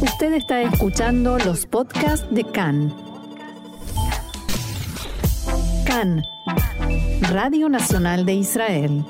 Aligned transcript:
Usted 0.00 0.34
está 0.34 0.60
escuchando 0.60 1.38
los 1.38 1.64
podcasts 1.64 2.26
de 2.30 2.44
CAN. 2.44 2.94
CAN, 5.86 6.22
Radio 7.30 7.70
Nacional 7.70 8.26
de 8.26 8.34
Israel. 8.34 9.04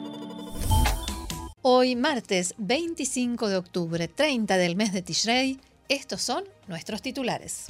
Hoy, 1.63 1.97
martes 1.97 2.55
25 2.59 3.49
de 3.49 3.57
octubre, 3.57 4.07
30 4.07 4.57
del 4.59 4.77
mes 4.77 4.93
de 4.93 5.03
Tishrei, 5.03 5.59
estos 5.89 6.23
son 6.23 6.45
nuestros 6.69 7.03
titulares. 7.03 7.67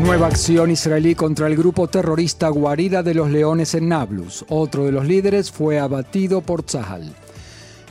Nueva 0.00 0.26
acción 0.26 0.72
israelí 0.72 1.14
contra 1.14 1.46
el 1.46 1.56
grupo 1.56 1.86
terrorista 1.86 2.48
Guarida 2.48 3.04
de 3.04 3.14
los 3.14 3.30
Leones 3.30 3.74
en 3.74 3.88
Nablus. 3.88 4.44
Otro 4.48 4.86
de 4.86 4.92
los 4.92 5.06
líderes 5.06 5.52
fue 5.52 5.78
abatido 5.78 6.40
por 6.40 6.64
Tzahal. 6.64 7.14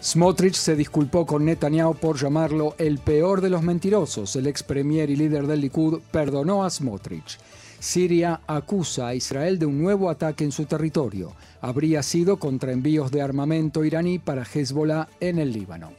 Smotrich 0.02 0.56
se 0.56 0.78
disculpó 0.78 1.26
con 1.26 1.44
Netanyahu 1.44 1.94
por 1.96 2.18
llamarlo 2.18 2.74
el 2.78 3.00
peor 3.00 3.42
de 3.42 3.50
los 3.50 3.62
mentirosos. 3.62 4.34
El 4.38 4.48
ex 4.48 4.64
premier 4.64 5.10
y 5.10 5.18
líder 5.18 5.46
del 5.46 5.60
Likud 5.60 6.00
perdonó 6.12 6.64
a 6.64 6.70
Smotrich. 6.70 7.38
Siria 7.80 8.40
acusa 8.48 9.08
a 9.08 9.16
Israel 9.16 9.60
de 9.60 9.66
un 9.66 9.82
nuevo 9.82 10.10
ataque 10.10 10.46
en 10.46 10.54
su 10.54 10.66
territorio. 10.66 11.34
Habría 11.62 12.02
sido 12.02 12.38
contra 12.38 12.72
envíos 12.72 13.12
de 13.12 13.22
armamento 13.22 13.84
iraní 13.84 14.20
para 14.20 14.44
Hezbollah 14.44 15.10
en 15.20 15.38
el 15.38 15.52
Líbano. 15.52 15.99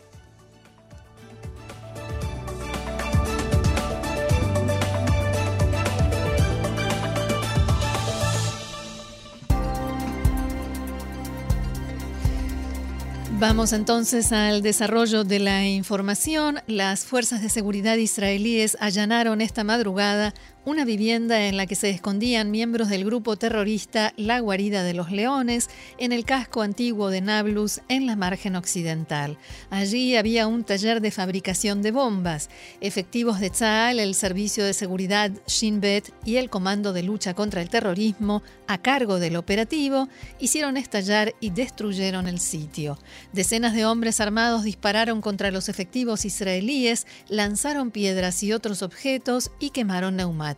Vamos 13.41 13.73
entonces 13.73 14.33
al 14.33 14.61
desarrollo 14.61 15.25
de 15.25 15.39
la 15.39 15.67
información. 15.67 16.61
Las 16.67 17.07
fuerzas 17.07 17.41
de 17.41 17.49
seguridad 17.49 17.97
israelíes 17.97 18.77
allanaron 18.81 19.41
esta 19.41 19.65
madrugada 19.65 20.35
una 20.65 20.85
vivienda 20.85 21.47
en 21.47 21.57
la 21.57 21.67
que 21.67 21.75
se 21.75 21.89
escondían 21.89 22.51
miembros 22.51 22.91
del 22.91 23.05
grupo 23.05 23.37
terrorista 23.37 24.13
La 24.17 24.41
Guarida 24.41 24.83
de 24.83 24.93
los 24.93 25.11
Leones 25.11 25.71
en 25.97 26.13
el 26.13 26.25
casco 26.25 26.61
antiguo 26.61 27.09
de 27.09 27.23
Nablus 27.23 27.81
en 27.89 28.07
la 28.07 28.15
margen 28.15 28.57
occidental. 28.57 29.39
Allí 29.71 30.17
había 30.17 30.47
un 30.47 30.65
taller 30.65 31.01
de 31.01 31.11
fabricación 31.11 31.81
de 31.81 31.93
bombas. 31.93 32.51
Efectivos 32.83 33.41
de 33.41 33.49
Tzal, 33.49 33.99
el 33.99 34.15
Servicio 34.15 34.65
de 34.65 34.75
Seguridad 34.75 35.31
Shin 35.47 35.81
Bet 35.81 36.13
y 36.27 36.37
el 36.37 36.51
Comando 36.51 36.93
de 36.93 37.05
Lucha 37.05 37.33
contra 37.33 37.63
el 37.63 37.71
Terrorismo, 37.71 38.43
a 38.67 38.79
cargo 38.79 39.19
del 39.19 39.37
operativo, 39.37 40.09
hicieron 40.39 40.77
estallar 40.77 41.35
y 41.41 41.51
destruyeron 41.51 42.29
el 42.29 42.39
sitio. 42.39 42.99
Decenas 43.33 43.75
de 43.75 43.87
hombres 43.87 44.21
armados 44.21 44.65
dispararon 44.65 45.23
contra 45.23 45.51
los 45.51 45.69
efectivos 45.69 46.25
israelíes, 46.25 47.07
lanzaron 47.29 47.91
piedras 47.91 48.43
y 48.43 48.53
otros 48.53 48.83
objetos 48.83 49.51
y 49.59 49.71
quemaron 49.71 50.17
neumáticos. 50.17 50.50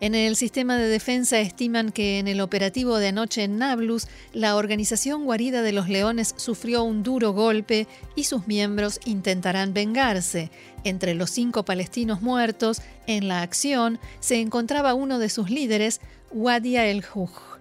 En 0.00 0.14
el 0.14 0.36
sistema 0.36 0.76
de 0.76 0.88
defensa 0.88 1.40
estiman 1.40 1.92
que 1.92 2.18
en 2.18 2.28
el 2.28 2.40
operativo 2.40 2.98
de 2.98 3.08
anoche 3.08 3.44
en 3.44 3.58
Nablus, 3.58 4.06
la 4.32 4.56
organización 4.56 5.24
Guarida 5.24 5.62
de 5.62 5.72
los 5.72 5.88
Leones 5.88 6.34
sufrió 6.36 6.82
un 6.82 7.02
duro 7.02 7.32
golpe 7.32 7.86
y 8.14 8.24
sus 8.24 8.46
miembros 8.46 9.00
intentarán 9.04 9.74
vengarse. 9.74 10.50
Entre 10.84 11.14
los 11.14 11.30
cinco 11.30 11.64
palestinos 11.64 12.22
muertos 12.22 12.80
en 13.06 13.28
la 13.28 13.42
acción 13.42 13.98
se 14.20 14.40
encontraba 14.40 14.94
uno 14.94 15.18
de 15.18 15.28
sus 15.28 15.50
líderes, 15.50 16.00
Wadia 16.30 16.86
el-Hujj. 16.86 17.57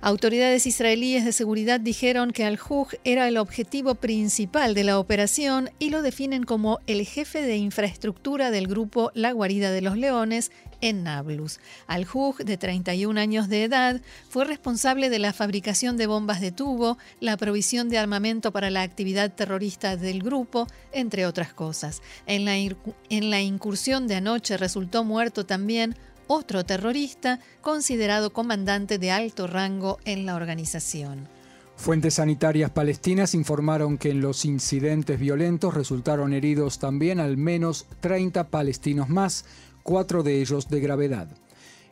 Autoridades 0.00 0.66
israelíes 0.66 1.24
de 1.24 1.32
seguridad 1.32 1.80
dijeron 1.80 2.30
que 2.30 2.44
Al-Hujj 2.44 2.96
era 3.04 3.28
el 3.28 3.38
objetivo 3.38 3.94
principal 3.94 4.74
de 4.74 4.84
la 4.84 4.98
operación 4.98 5.70
y 5.78 5.90
lo 5.90 6.02
definen 6.02 6.44
como 6.44 6.80
el 6.86 7.06
jefe 7.06 7.42
de 7.42 7.56
infraestructura 7.56 8.50
del 8.50 8.68
grupo 8.68 9.10
La 9.14 9.32
Guarida 9.32 9.70
de 9.70 9.80
los 9.80 9.96
Leones 9.96 10.52
en 10.80 11.02
Nablus. 11.02 11.60
Al-Hujj, 11.86 12.42
de 12.44 12.56
31 12.56 13.18
años 13.18 13.48
de 13.48 13.64
edad, 13.64 14.00
fue 14.28 14.44
responsable 14.44 15.08
de 15.08 15.18
la 15.18 15.32
fabricación 15.32 15.96
de 15.96 16.06
bombas 16.06 16.40
de 16.40 16.52
tubo, 16.52 16.98
la 17.20 17.36
provisión 17.36 17.88
de 17.88 17.98
armamento 17.98 18.52
para 18.52 18.70
la 18.70 18.82
actividad 18.82 19.34
terrorista 19.34 19.96
del 19.96 20.22
grupo, 20.22 20.66
entre 20.92 21.26
otras 21.26 21.54
cosas. 21.54 22.02
En 22.26 22.44
la, 22.44 22.56
en 22.56 23.30
la 23.30 23.40
incursión 23.40 24.06
de 24.06 24.16
anoche 24.16 24.56
resultó 24.56 25.04
muerto 25.04 25.46
también 25.46 25.96
otro 26.26 26.64
terrorista 26.64 27.40
considerado 27.60 28.32
comandante 28.32 28.98
de 28.98 29.10
alto 29.10 29.46
rango 29.46 29.98
en 30.04 30.26
la 30.26 30.34
organización. 30.34 31.28
Fuentes 31.76 32.14
sanitarias 32.14 32.70
palestinas 32.70 33.34
informaron 33.34 33.98
que 33.98 34.10
en 34.10 34.20
los 34.20 34.44
incidentes 34.44 35.20
violentos 35.20 35.74
resultaron 35.74 36.32
heridos 36.32 36.78
también 36.78 37.20
al 37.20 37.36
menos 37.36 37.86
30 38.00 38.48
palestinos 38.48 39.08
más, 39.08 39.44
cuatro 39.82 40.22
de 40.22 40.40
ellos 40.40 40.68
de 40.68 40.80
gravedad. 40.80 41.28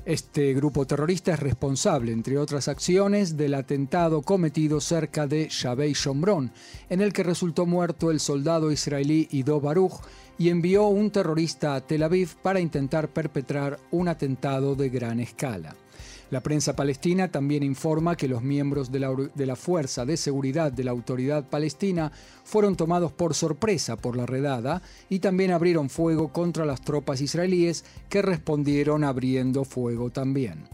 Este 0.06 0.52
grupo 0.52 0.86
terrorista 0.86 1.32
es 1.32 1.40
responsable, 1.40 2.12
entre 2.12 2.36
otras 2.36 2.68
acciones, 2.68 3.38
del 3.38 3.54
atentado 3.54 4.20
cometido 4.20 4.82
cerca 4.82 5.26
de 5.26 5.48
Shabei 5.48 5.94
Shomron, 5.94 6.52
en 6.90 7.00
el 7.00 7.14
que 7.14 7.22
resultó 7.22 7.64
muerto 7.64 8.10
el 8.10 8.20
soldado 8.20 8.70
israelí 8.70 9.28
Ido 9.30 9.62
Baruch 9.62 10.02
y 10.36 10.50
envió 10.50 10.88
un 10.88 11.10
terrorista 11.10 11.74
a 11.74 11.80
Tel 11.80 12.02
Aviv 12.02 12.36
para 12.42 12.60
intentar 12.60 13.08
perpetrar 13.08 13.78
un 13.92 14.08
atentado 14.08 14.74
de 14.74 14.90
gran 14.90 15.20
escala. 15.20 15.74
La 16.34 16.40
prensa 16.40 16.74
palestina 16.74 17.30
también 17.30 17.62
informa 17.62 18.16
que 18.16 18.26
los 18.26 18.42
miembros 18.42 18.90
de 18.90 18.98
la, 19.46 19.54
Fuerza 19.54 20.04
de 20.04 20.16
Seguridad 20.16 20.72
de 20.72 20.82
la 20.82 20.90
Autoridad 20.90 21.48
Palestina 21.48 22.10
fueron 22.42 22.74
tomados 22.74 23.12
por 23.12 23.34
sorpresa 23.34 23.94
por 23.94 24.16
la 24.16 24.26
redada 24.26 24.82
y 25.08 25.20
también 25.20 25.52
abrieron 25.52 25.90
fuego 25.90 26.32
contra 26.32 26.64
las 26.64 26.80
tropas 26.80 27.20
israelíes 27.20 27.84
que 28.08 28.20
respondieron 28.20 29.04
abriendo 29.04 29.62
fuego 29.64 30.10
también. 30.10 30.64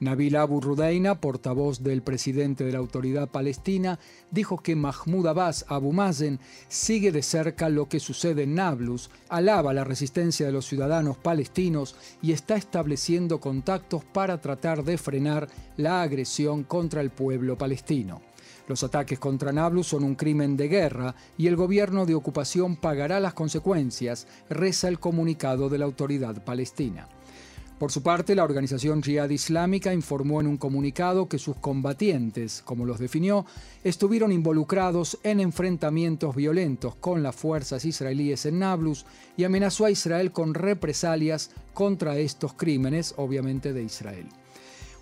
Nabil 0.00 0.34
Abu 0.36 0.62
Rudaina, 0.62 1.20
portavoz 1.20 1.82
del 1.82 2.00
presidente 2.00 2.64
de 2.64 2.72
la 2.72 2.78
autoridad 2.78 3.28
palestina, 3.28 3.98
dijo 4.30 4.58
que 4.62 4.74
Mahmoud 4.74 5.26
Abbas 5.26 5.66
Abu 5.68 5.92
Mazen 5.92 6.40
sigue 6.68 7.12
de 7.12 7.22
cerca 7.22 7.68
lo 7.68 7.86
que 7.86 8.00
sucede 8.00 8.44
en 8.44 8.54
Nablus, 8.54 9.10
alaba 9.28 9.74
la 9.74 9.84
resistencia 9.84 10.46
de 10.46 10.52
los 10.52 10.66
ciudadanos 10.66 11.18
palestinos 11.18 11.96
y 12.22 12.32
está 12.32 12.56
estableciendo 12.56 13.40
contactos 13.40 14.02
para 14.04 14.40
tratar 14.40 14.84
de 14.84 14.96
frenar 14.96 15.48
la 15.76 16.00
agresión 16.00 16.64
contra 16.64 17.02
el 17.02 17.10
pueblo 17.10 17.58
palestino. 17.58 18.22
Los 18.68 18.84
ataques 18.84 19.18
contra 19.18 19.52
Nablus 19.52 19.88
son 19.88 20.04
un 20.04 20.14
crimen 20.14 20.56
de 20.56 20.68
guerra 20.68 21.14
y 21.36 21.48
el 21.48 21.56
gobierno 21.56 22.06
de 22.06 22.14
ocupación 22.14 22.76
pagará 22.76 23.20
las 23.20 23.34
consecuencias, 23.34 24.26
reza 24.48 24.88
el 24.88 24.98
comunicado 24.98 25.68
de 25.68 25.78
la 25.78 25.84
autoridad 25.84 26.42
palestina. 26.44 27.08
Por 27.80 27.90
su 27.90 28.02
parte, 28.02 28.34
la 28.34 28.44
organización 28.44 29.02
Jihad 29.02 29.30
Islámica 29.30 29.94
informó 29.94 30.42
en 30.42 30.46
un 30.46 30.58
comunicado 30.58 31.30
que 31.30 31.38
sus 31.38 31.56
combatientes, 31.56 32.60
como 32.62 32.84
los 32.84 32.98
definió, 32.98 33.46
estuvieron 33.82 34.32
involucrados 34.32 35.18
en 35.22 35.40
enfrentamientos 35.40 36.36
violentos 36.36 36.94
con 36.96 37.22
las 37.22 37.34
fuerzas 37.34 37.86
israelíes 37.86 38.44
en 38.44 38.58
Nablus 38.58 39.06
y 39.38 39.44
amenazó 39.44 39.86
a 39.86 39.90
Israel 39.90 40.30
con 40.30 40.52
represalias 40.52 41.52
contra 41.72 42.18
estos 42.18 42.52
crímenes, 42.52 43.14
obviamente 43.16 43.72
de 43.72 43.82
Israel. 43.82 44.26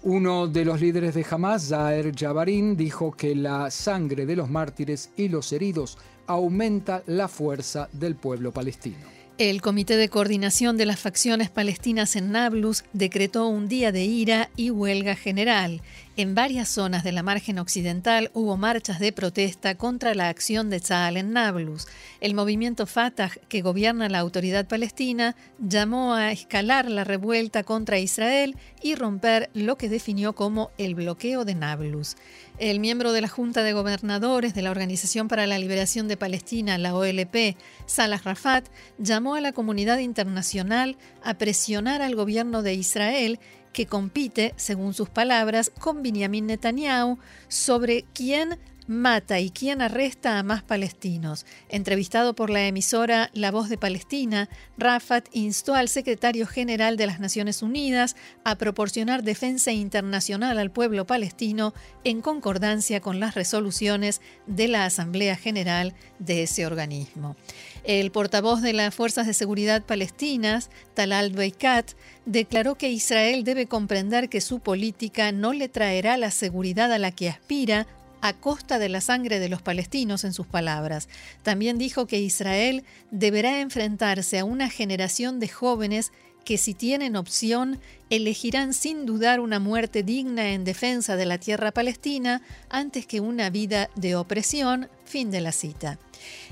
Uno 0.04 0.46
de 0.46 0.64
los 0.64 0.80
líderes 0.80 1.16
de 1.16 1.26
Hamas, 1.28 1.66
Zaher 1.66 2.14
Jabarin, 2.14 2.76
dijo 2.76 3.10
que 3.10 3.34
la 3.34 3.72
sangre 3.72 4.24
de 4.24 4.36
los 4.36 4.48
mártires 4.48 5.10
y 5.16 5.26
los 5.26 5.52
heridos 5.52 5.98
aumenta 6.28 7.02
la 7.06 7.26
fuerza 7.26 7.88
del 7.90 8.14
pueblo 8.14 8.52
palestino. 8.52 9.17
El 9.38 9.62
Comité 9.62 9.96
de 9.96 10.08
Coordinación 10.08 10.76
de 10.76 10.84
las 10.84 10.98
Facciones 10.98 11.48
Palestinas 11.48 12.16
en 12.16 12.32
Nablus 12.32 12.82
decretó 12.92 13.46
un 13.46 13.68
día 13.68 13.92
de 13.92 14.02
ira 14.02 14.50
y 14.56 14.70
huelga 14.70 15.14
general. 15.14 15.80
En 16.18 16.34
varias 16.34 16.68
zonas 16.68 17.04
de 17.04 17.12
la 17.12 17.22
margen 17.22 17.60
occidental 17.60 18.32
hubo 18.34 18.56
marchas 18.56 18.98
de 18.98 19.12
protesta 19.12 19.76
contra 19.76 20.16
la 20.16 20.28
acción 20.28 20.68
de 20.68 20.80
Tzal 20.80 21.16
en 21.16 21.32
Nablus. 21.32 21.86
El 22.20 22.34
movimiento 22.34 22.86
Fatah, 22.86 23.30
que 23.48 23.62
gobierna 23.62 24.08
la 24.08 24.18
autoridad 24.18 24.66
palestina, 24.66 25.36
llamó 25.60 26.14
a 26.14 26.32
escalar 26.32 26.90
la 26.90 27.04
revuelta 27.04 27.62
contra 27.62 28.00
Israel 28.00 28.56
y 28.82 28.96
romper 28.96 29.48
lo 29.54 29.78
que 29.78 29.88
definió 29.88 30.34
como 30.34 30.72
el 30.76 30.96
bloqueo 30.96 31.44
de 31.44 31.54
Nablus. 31.54 32.16
El 32.58 32.80
miembro 32.80 33.12
de 33.12 33.20
la 33.20 33.28
Junta 33.28 33.62
de 33.62 33.72
Gobernadores 33.72 34.54
de 34.54 34.62
la 34.62 34.72
Organización 34.72 35.28
para 35.28 35.46
la 35.46 35.60
Liberación 35.60 36.08
de 36.08 36.16
Palestina, 36.16 36.78
la 36.78 36.96
OLP, 36.96 37.56
Salah 37.86 38.20
Rafat, 38.24 38.66
llamó 38.98 39.36
a 39.36 39.40
la 39.40 39.52
comunidad 39.52 39.98
internacional 39.98 40.96
a 41.22 41.34
presionar 41.34 42.02
al 42.02 42.16
gobierno 42.16 42.64
de 42.64 42.74
Israel 42.74 43.38
que 43.72 43.86
compite, 43.86 44.54
según 44.56 44.94
sus 44.94 45.08
palabras, 45.08 45.70
con 45.78 46.02
Benjamin 46.02 46.46
Netanyahu 46.46 47.18
sobre 47.48 48.04
quién 48.14 48.58
mata 48.88 49.38
y 49.38 49.50
quién 49.50 49.82
arresta 49.82 50.38
a 50.38 50.42
más 50.42 50.62
palestinos. 50.62 51.46
Entrevistado 51.68 52.34
por 52.34 52.50
la 52.50 52.66
emisora 52.66 53.30
La 53.34 53.50
Voz 53.50 53.68
de 53.68 53.78
Palestina, 53.78 54.48
Rafat 54.78 55.28
instó 55.32 55.74
al 55.74 55.88
secretario 55.88 56.46
general 56.46 56.96
de 56.96 57.06
las 57.06 57.20
Naciones 57.20 57.62
Unidas 57.62 58.16
a 58.44 58.56
proporcionar 58.56 59.22
defensa 59.22 59.70
internacional 59.70 60.58
al 60.58 60.72
pueblo 60.72 61.06
palestino 61.06 61.74
en 62.02 62.22
concordancia 62.22 63.00
con 63.00 63.20
las 63.20 63.34
resoluciones 63.34 64.22
de 64.46 64.68
la 64.68 64.86
Asamblea 64.86 65.36
General 65.36 65.94
de 66.18 66.44
ese 66.44 66.66
organismo. 66.66 67.36
El 67.84 68.10
portavoz 68.10 68.60
de 68.60 68.72
las 68.72 68.94
Fuerzas 68.94 69.26
de 69.26 69.34
Seguridad 69.34 69.82
Palestinas, 69.82 70.70
Talal 70.94 71.30
Beikat, 71.30 71.92
declaró 72.26 72.76
que 72.76 72.90
Israel 72.90 73.44
debe 73.44 73.66
comprender 73.66 74.28
que 74.28 74.40
su 74.40 74.60
política 74.60 75.32
no 75.32 75.52
le 75.52 75.68
traerá 75.68 76.16
la 76.16 76.30
seguridad 76.30 76.92
a 76.92 76.98
la 76.98 77.12
que 77.12 77.28
aspira 77.28 77.86
a 78.20 78.32
costa 78.32 78.78
de 78.78 78.88
la 78.88 79.00
sangre 79.00 79.38
de 79.38 79.48
los 79.48 79.62
palestinos, 79.62 80.24
en 80.24 80.32
sus 80.32 80.46
palabras. 80.46 81.08
También 81.42 81.78
dijo 81.78 82.06
que 82.06 82.20
Israel 82.20 82.84
deberá 83.10 83.60
enfrentarse 83.60 84.38
a 84.38 84.44
una 84.44 84.68
generación 84.68 85.38
de 85.40 85.48
jóvenes 85.48 86.12
que 86.44 86.58
si 86.58 86.72
tienen 86.72 87.14
opción 87.14 87.78
elegirán 88.10 88.72
sin 88.72 89.04
dudar 89.04 89.38
una 89.38 89.60
muerte 89.60 90.02
digna 90.02 90.52
en 90.52 90.64
defensa 90.64 91.16
de 91.16 91.26
la 91.26 91.38
tierra 91.38 91.72
palestina 91.72 92.40
antes 92.70 93.06
que 93.06 93.20
una 93.20 93.50
vida 93.50 93.90
de 93.96 94.16
opresión. 94.16 94.88
Fin 95.04 95.30
de 95.30 95.42
la 95.42 95.52
cita. 95.52 95.98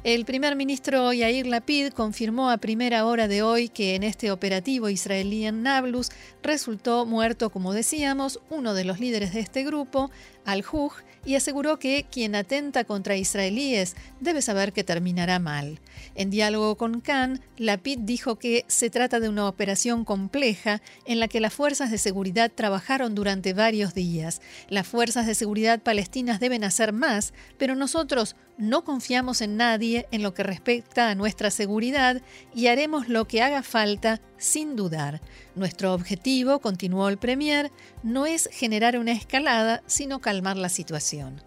El 0.05 0.25
primer 0.25 0.56
ministro 0.56 1.12
Yair 1.12 1.46
Lapid 1.46 1.88
confirmó 1.93 2.50
a 2.50 2.58
primera 2.58 3.06
hora 3.06 3.28
de 3.28 3.43
hoy 3.43 3.69
que 3.69 3.94
en 3.94 4.02
este 4.02 4.31
operativo 4.31 4.88
israelí 4.88 5.46
en 5.46 5.62
Nablus 5.62 6.11
resultó 6.43 7.06
muerto, 7.06 7.50
como 7.50 7.73
decíamos, 7.73 8.40
uno 8.50 8.75
de 8.75 8.84
los 8.84 9.00
líderes 9.00 9.34
de 9.34 9.40
este 9.40 9.64
grupo, 9.64 10.11
Al-Hujj, 10.44 11.02
y 11.25 11.34
aseguró 11.34 11.78
que 11.78 12.06
quien 12.11 12.37
atenta 12.37 12.84
contra 12.84 13.17
israelíes 13.17 13.96
debe 14.20 14.43
saber 14.43 14.73
que 14.73 14.84
terminará 14.84 15.40
mal. 15.40 15.81
En 16.14 16.31
diálogo 16.31 16.76
con 16.76 17.00
Khan, 17.00 17.40
Lapid 17.56 17.99
dijo 18.02 18.37
que 18.37 18.64
se 18.69 18.90
trata 18.90 19.19
de 19.19 19.28
una 19.28 19.49
operación 19.49 20.05
compleja 20.05 20.81
en 21.05 21.19
la 21.19 21.26
que 21.26 21.40
las 21.40 21.52
fuerzas 21.52 21.90
de 21.90 21.99
seguridad 21.99 22.52
trabajaron 22.55 23.17
durante 23.17 23.55
varios 23.55 23.93
días. 23.93 24.40
Las 24.69 24.87
fuerzas 24.87 25.26
de 25.26 25.34
seguridad 25.34 25.81
palestinas 25.81 26.38
deben 26.38 26.62
hacer 26.62 26.93
más, 26.93 27.34
pero 27.58 27.75
nosotros 27.75 28.37
no 28.58 28.84
confiamos 28.84 29.40
en 29.40 29.56
nadie 29.56 30.06
en 30.10 30.22
lo 30.22 30.34
que 30.34 30.42
respecta 30.42 31.10
a 31.10 31.14
nuestra 31.14 31.50
seguridad 31.50 32.22
y 32.54 32.68
haremos 32.68 33.08
lo 33.08 33.26
que 33.26 33.42
haga 33.42 33.62
falta 33.62 34.20
sin 34.38 34.76
dudar. 34.76 35.20
Nuestro 35.54 35.92
objetivo, 35.92 36.60
continuó 36.60 37.08
el 37.08 37.18
Premier, 37.18 37.70
no 38.02 38.26
es 38.26 38.48
generar 38.52 38.98
una 38.98 39.12
escalada, 39.12 39.82
sino 39.86 40.20
calmar 40.20 40.56
la 40.56 40.68
situación. 40.68 41.42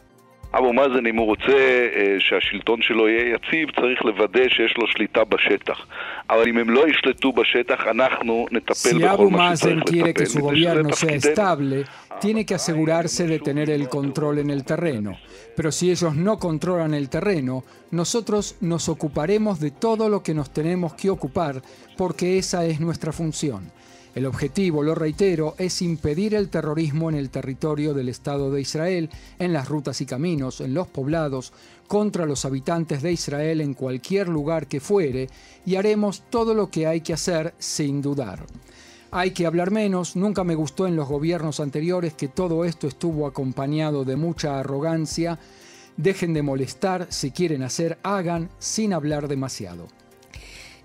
אבו 0.59 0.73
מאזן, 0.73 1.07
אם 1.07 1.17
הוא 1.17 1.27
רוצה 1.27 1.87
שהשלטון 2.19 2.83
שלו 2.83 3.09
יהיה 3.09 3.35
יציב, 3.35 3.71
צריך 3.81 4.05
לוודא 4.05 4.49
שיש 4.49 4.75
לו 4.79 4.87
שליטה 4.87 5.25
בשטח. 5.25 5.87
אבל 6.31 6.49
אם 6.49 6.59
הם 6.59 6.71
לא 6.71 6.89
ישלטו 6.89 7.33
בשטח, 7.33 7.87
אנחנו 7.91 8.47
נטפל 8.51 8.91
si 8.91 8.95
בכל 8.95 9.27
Abu 9.27 9.31
מה 9.31 9.53
Mazen 9.53 9.57
שצריך 9.57 9.83
quiere 9.85 10.13
que 10.19 10.23
לטפל. 10.23 10.41
su 10.41 10.45
מפני 10.45 10.61
שזה 10.61 10.81
gobierno 10.81 10.93
sea 10.93 11.19
תפקידנו. 11.19 11.35
estable, 11.35 11.85
tiene 12.21 12.47
que 12.47 12.55
asegurarse 12.55 13.27
de 13.27 13.39
tener 13.39 13.69
el 13.71 13.89
control 13.89 14.39
en 14.39 14.51
el 14.51 14.65
terreno. 14.65 15.19
Pero 15.57 15.73
si 15.73 15.91
ellos 15.91 16.15
no 16.15 16.39
controlan 16.39 16.95
el 16.95 17.09
terreno, 17.09 17.65
nosotros 17.91 18.57
nos 18.61 18.89
ocuparemos 18.89 19.59
de 19.61 19.71
todo 19.73 20.09
lo 20.09 20.23
que 20.23 20.35
nos 20.35 20.53
tenemos 20.53 20.95
que 20.95 21.11
ocupar, 21.11 21.55
porque 21.97 22.39
esa 22.39 22.65
es 22.65 22.81
nuestra 22.81 23.13
función. 23.13 23.63
El 24.16 24.26
objetivo, 24.26 24.82
lo 24.82 24.96
reitero, 24.96 25.54
es 25.60 25.82
impedir 25.82 26.34
el 26.34 26.50
terrorismo 26.50 27.10
en 27.10 27.16
el 27.16 27.30
territorio 27.30 27.94
del 27.94 28.10
Estado 28.10 28.52
de 28.52 28.62
Israel, 28.62 29.10
en 29.38 29.54
las 29.54 29.70
rutas 29.70 30.02
y 30.02 30.06
caminos, 30.06 30.62
en 30.62 30.74
los 30.74 30.88
poblados, 30.88 31.54
contra 31.88 32.26
los 32.26 32.44
habitantes 32.44 33.02
de 33.04 33.12
Israel 33.12 33.62
en 33.62 33.76
cualquier 33.76 34.28
lugar 34.28 34.68
que 34.68 34.80
fuere, 34.80 35.30
y 35.66 35.76
haremos 35.76 36.24
todo 36.30 36.54
lo 36.54 36.70
que 36.72 36.88
hay 36.88 37.02
que 37.02 37.14
hacer 37.14 37.54
sin 37.60 38.02
dudar. 38.02 38.46
Hay 39.12 39.32
que 39.32 39.46
hablar 39.46 39.72
menos, 39.72 40.16
nunca 40.16 40.44
me 40.44 40.56
gustó 40.56 40.88
en 40.88 40.96
los 40.96 41.08
gobiernos 41.08 41.60
anteriores 41.60 42.14
que 42.14 42.28
todo 42.28 42.66
esto 42.66 42.88
estuvo 42.88 43.26
acompañado 43.26 44.06
de 44.06 44.16
mucha 44.16 44.60
arrogancia. 44.60 45.40
Dejen 45.98 46.34
de 46.34 46.44
molestar, 46.44 47.08
si 47.10 47.32
quieren 47.32 47.64
hacer, 47.64 47.98
hagan 48.04 48.50
sin 48.60 48.94
hablar 48.94 49.28
demasiado. 49.28 49.88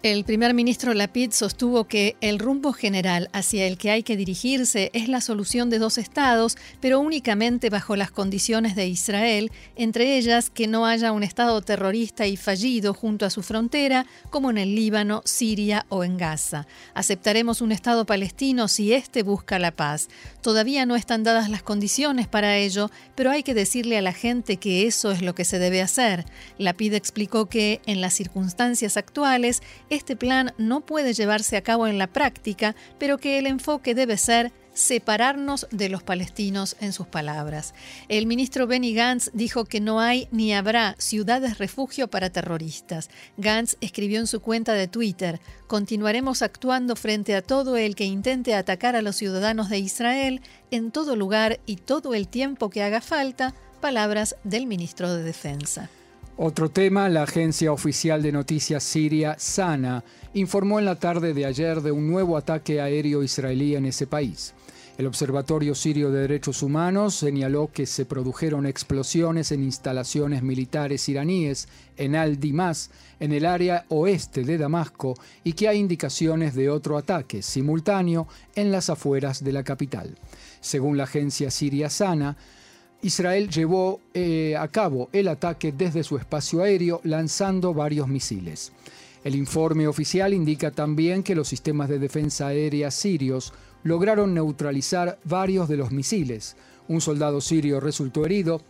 El 0.04 0.26
primer 0.26 0.52
ministro 0.52 0.92
Lapid 0.92 1.30
sostuvo 1.30 1.84
que 1.84 2.16
el 2.20 2.38
rumbo 2.38 2.74
general 2.74 3.30
hacia 3.32 3.66
el 3.66 3.78
que 3.78 3.90
hay 3.90 4.02
que 4.02 4.18
dirigirse 4.18 4.90
es 4.92 5.08
la 5.08 5.22
solución 5.22 5.70
de 5.70 5.78
dos 5.78 5.96
estados, 5.96 6.58
pero 6.82 7.00
únicamente 7.00 7.70
bajo 7.70 7.96
las 7.96 8.10
condiciones 8.10 8.76
de 8.76 8.86
Israel, 8.86 9.50
entre 9.76 10.18
ellas 10.18 10.50
que 10.50 10.66
no 10.66 10.84
haya 10.84 11.10
un 11.10 11.22
estado 11.22 11.62
terrorista 11.62 12.26
y 12.26 12.36
fallido 12.36 12.92
junto 12.92 13.24
a 13.24 13.30
su 13.30 13.42
frontera, 13.42 14.04
como 14.28 14.50
en 14.50 14.58
el 14.58 14.74
Líbano, 14.74 15.22
Siria 15.24 15.86
o 15.88 16.04
en 16.04 16.18
Gaza. 16.18 16.66
Aceptaremos 16.92 17.62
un 17.62 17.72
estado 17.72 18.04
palestino 18.04 18.68
si 18.68 18.92
éste 18.92 19.22
busca 19.22 19.58
la 19.58 19.74
paz. 19.74 20.08
Todavía 20.42 20.84
no 20.84 20.96
están 20.96 21.24
dadas 21.24 21.48
las 21.48 21.62
condiciones 21.62 22.28
para 22.28 22.58
ello, 22.58 22.90
pero 23.14 23.30
hay 23.30 23.42
que 23.42 23.54
decirle 23.54 23.96
a 23.96 24.02
la 24.02 24.12
gente 24.12 24.58
que 24.58 24.86
eso 24.86 25.12
es 25.12 25.22
lo 25.22 25.34
que 25.34 25.46
se 25.46 25.58
debe 25.58 25.80
hacer. 25.80 26.26
Lapid 26.58 26.92
explicó 26.92 27.46
que, 27.46 27.80
en 27.86 28.02
las 28.02 28.12
circunstancias 28.12 28.98
actuales, 28.98 29.62
este 29.94 30.16
plan 30.16 30.52
no 30.58 30.80
puede 30.80 31.12
llevarse 31.12 31.56
a 31.56 31.62
cabo 31.62 31.86
en 31.86 31.98
la 31.98 32.06
práctica, 32.06 32.74
pero 32.98 33.18
que 33.18 33.38
el 33.38 33.46
enfoque 33.46 33.94
debe 33.94 34.16
ser 34.16 34.52
separarnos 34.74 35.66
de 35.70 35.88
los 35.88 36.02
palestinos 36.02 36.76
en 36.80 36.92
sus 36.92 37.06
palabras. 37.06 37.74
El 38.08 38.26
ministro 38.26 38.66
Benny 38.66 38.92
Gantz 38.92 39.30
dijo 39.32 39.64
que 39.64 39.80
no 39.80 40.00
hay 40.00 40.28
ni 40.32 40.52
habrá 40.52 40.96
ciudades 40.98 41.58
refugio 41.58 42.08
para 42.08 42.30
terroristas. 42.30 43.08
Gantz 43.36 43.76
escribió 43.80 44.20
en 44.20 44.26
su 44.26 44.40
cuenta 44.40 44.74
de 44.74 44.88
Twitter, 44.88 45.40
continuaremos 45.66 46.42
actuando 46.42 46.96
frente 46.96 47.34
a 47.34 47.42
todo 47.42 47.76
el 47.76 47.94
que 47.94 48.04
intente 48.04 48.54
atacar 48.54 48.96
a 48.96 49.02
los 49.02 49.16
ciudadanos 49.16 49.70
de 49.70 49.78
Israel 49.78 50.42
en 50.70 50.90
todo 50.90 51.16
lugar 51.16 51.60
y 51.66 51.76
todo 51.76 52.14
el 52.14 52.28
tiempo 52.28 52.68
que 52.68 52.82
haga 52.82 53.00
falta, 53.00 53.54
palabras 53.80 54.36
del 54.44 54.66
ministro 54.66 55.14
de 55.14 55.22
Defensa. 55.22 55.88
Otro 56.36 56.68
tema, 56.68 57.08
la 57.08 57.22
agencia 57.22 57.70
oficial 57.70 58.20
de 58.20 58.32
noticias 58.32 58.82
siria, 58.82 59.36
SANA, 59.38 60.02
informó 60.34 60.80
en 60.80 60.84
la 60.84 60.96
tarde 60.96 61.32
de 61.32 61.46
ayer 61.46 61.80
de 61.80 61.92
un 61.92 62.10
nuevo 62.10 62.36
ataque 62.36 62.80
aéreo 62.80 63.22
israelí 63.22 63.76
en 63.76 63.86
ese 63.86 64.08
país. 64.08 64.52
El 64.98 65.06
Observatorio 65.06 65.76
Sirio 65.76 66.10
de 66.10 66.22
Derechos 66.22 66.64
Humanos 66.64 67.14
señaló 67.14 67.70
que 67.72 67.86
se 67.86 68.04
produjeron 68.04 68.66
explosiones 68.66 69.52
en 69.52 69.62
instalaciones 69.62 70.42
militares 70.42 71.08
iraníes 71.08 71.68
en 71.96 72.16
Al-Dimas, 72.16 72.90
en 73.20 73.32
el 73.32 73.46
área 73.46 73.84
oeste 73.88 74.42
de 74.42 74.58
Damasco, 74.58 75.14
y 75.44 75.52
que 75.52 75.68
hay 75.68 75.78
indicaciones 75.78 76.56
de 76.56 76.68
otro 76.68 76.98
ataque 76.98 77.42
simultáneo 77.42 78.26
en 78.56 78.72
las 78.72 78.90
afueras 78.90 79.44
de 79.44 79.52
la 79.52 79.62
capital. 79.62 80.18
Según 80.60 80.96
la 80.96 81.04
agencia 81.04 81.52
siria 81.52 81.90
SANA, 81.90 82.36
Israel 83.04 83.50
llevó 83.50 84.00
eh, 84.14 84.56
a 84.58 84.66
cabo 84.68 85.10
el 85.12 85.28
ataque 85.28 85.72
desde 85.72 86.02
su 86.02 86.16
espacio 86.16 86.62
aéreo 86.62 87.02
lanzando 87.04 87.74
varios 87.74 88.08
misiles. 88.08 88.72
El 89.22 89.34
informe 89.34 89.86
oficial 89.86 90.32
indica 90.32 90.70
también 90.70 91.22
que 91.22 91.34
los 91.34 91.48
sistemas 91.48 91.90
de 91.90 91.98
defensa 91.98 92.46
aérea 92.46 92.90
sirios 92.90 93.52
lograron 93.82 94.32
neutralizar 94.32 95.18
varios 95.22 95.68
de 95.68 95.76
los 95.76 95.90
misiles. 95.92 96.56
Un 96.88 97.02
soldado 97.02 97.42
sirio 97.42 97.78
resultó 97.78 98.24
herido 98.24 98.62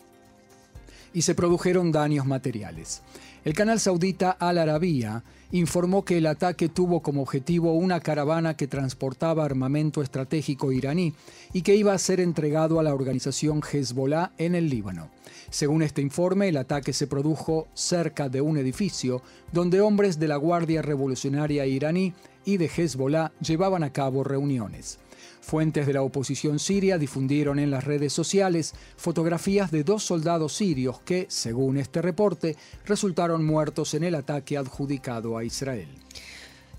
y 1.14 1.22
se 1.22 1.34
produjeron 1.34 1.92
daños 1.92 2.26
materiales. 2.26 3.00
El 3.44 3.54
canal 3.54 3.78
saudita 3.78 4.30
Al 4.30 4.58
Arabiya 4.58 5.22
informó 5.52 6.04
que 6.04 6.18
el 6.18 6.26
ataque 6.26 6.68
tuvo 6.68 7.00
como 7.00 7.22
objetivo 7.22 7.74
una 7.74 8.00
caravana 8.00 8.56
que 8.56 8.66
transportaba 8.66 9.44
armamento 9.44 10.02
estratégico 10.02 10.72
iraní 10.72 11.14
y 11.52 11.62
que 11.62 11.76
iba 11.76 11.92
a 11.92 11.98
ser 11.98 12.20
entregado 12.20 12.80
a 12.80 12.82
la 12.82 12.94
organización 12.94 13.60
Hezbollah 13.62 14.32
en 14.38 14.54
el 14.54 14.68
Líbano. 14.68 15.10
Según 15.50 15.82
este 15.82 16.02
informe, 16.02 16.48
el 16.48 16.56
ataque 16.56 16.92
se 16.92 17.06
produjo 17.06 17.68
cerca 17.74 18.28
de 18.28 18.40
un 18.40 18.56
edificio 18.56 19.22
donde 19.52 19.80
hombres 19.80 20.18
de 20.18 20.26
la 20.26 20.36
Guardia 20.36 20.82
Revolucionaria 20.82 21.66
iraní 21.66 22.14
y 22.44 22.56
de 22.56 22.68
Hezbollah 22.74 23.32
llevaban 23.40 23.84
a 23.84 23.92
cabo 23.92 24.24
reuniones. 24.24 24.98
Fuentes 25.44 25.86
de 25.86 25.92
la 25.92 26.00
oposición 26.00 26.58
siria 26.58 26.96
difundieron 26.96 27.58
en 27.58 27.70
las 27.70 27.84
redes 27.84 28.14
sociales 28.14 28.72
fotografías 28.96 29.70
de 29.70 29.84
dos 29.84 30.02
soldados 30.02 30.54
sirios 30.54 31.00
que, 31.00 31.26
según 31.28 31.76
este 31.76 32.00
reporte, 32.00 32.56
resultaron 32.86 33.44
muertos 33.44 33.92
en 33.92 34.04
el 34.04 34.14
ataque 34.14 34.56
adjudicado 34.56 35.36
a 35.36 35.44
Israel. 35.44 35.88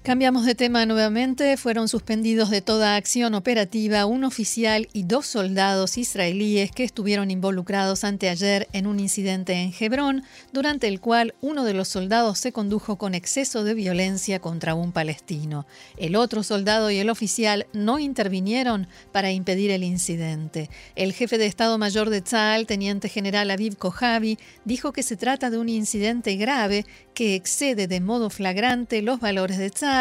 Cambiamos 0.06 0.46
de 0.46 0.54
tema 0.54 0.86
nuevamente. 0.86 1.58
Fueron 1.58 1.88
suspendidos 1.88 2.52
de 2.52 2.62
toda 2.62 2.96
acción 2.96 3.34
operativa 3.34 4.06
un 4.06 4.24
oficial 4.24 4.88
y 4.94 5.02
dos 5.02 5.26
soldados 5.26 5.98
israelíes 5.98 6.70
que 6.70 6.84
estuvieron 6.84 7.32
involucrados 7.32 8.04
anteayer 8.04 8.68
en 8.72 8.86
un 8.86 9.00
incidente 9.00 9.54
en 9.54 9.74
Hebrón, 9.80 10.22
durante 10.54 10.88
el 10.88 11.02
cual 11.02 11.34
uno 11.42 11.64
de 11.64 11.74
los 11.74 11.88
soldados 11.88 12.38
se 12.38 12.52
condujo 12.52 12.98
con 12.98 13.16
exceso 13.16 13.64
de 13.64 13.74
violencia 13.74 14.40
contra 14.40 14.76
un 14.76 14.92
palestino. 14.92 15.66
El 15.98 16.16
otro 16.16 16.44
soldado 16.44 16.92
y 16.92 17.00
el 17.00 17.10
oficial 17.10 17.66
no 17.74 17.98
intervinieron 17.98 18.88
para 19.12 19.32
impedir 19.32 19.72
el 19.72 19.84
incidente. 19.84 20.70
El 20.96 21.14
jefe 21.14 21.40
de 21.40 21.48
Estado 21.48 21.80
Mayor 21.80 22.12
de 22.12 22.22
Tzal, 22.22 22.68
teniente 22.68 23.10
general 23.10 23.50
Aviv 23.50 23.76
Kojavi, 23.76 24.38
dijo 24.66 24.94
que 24.94 25.02
se 25.02 25.18
trata 25.18 25.50
de 25.50 25.58
un 25.58 25.68
incidente 25.68 26.36
grave 26.36 26.86
que 27.16 27.34
excede 27.34 27.88
de 27.88 28.02
modo 28.02 28.30
flagrante 28.30 29.02
los 29.02 29.20
valores 29.20 29.58
de 29.58 29.72
Tzal 29.72 29.95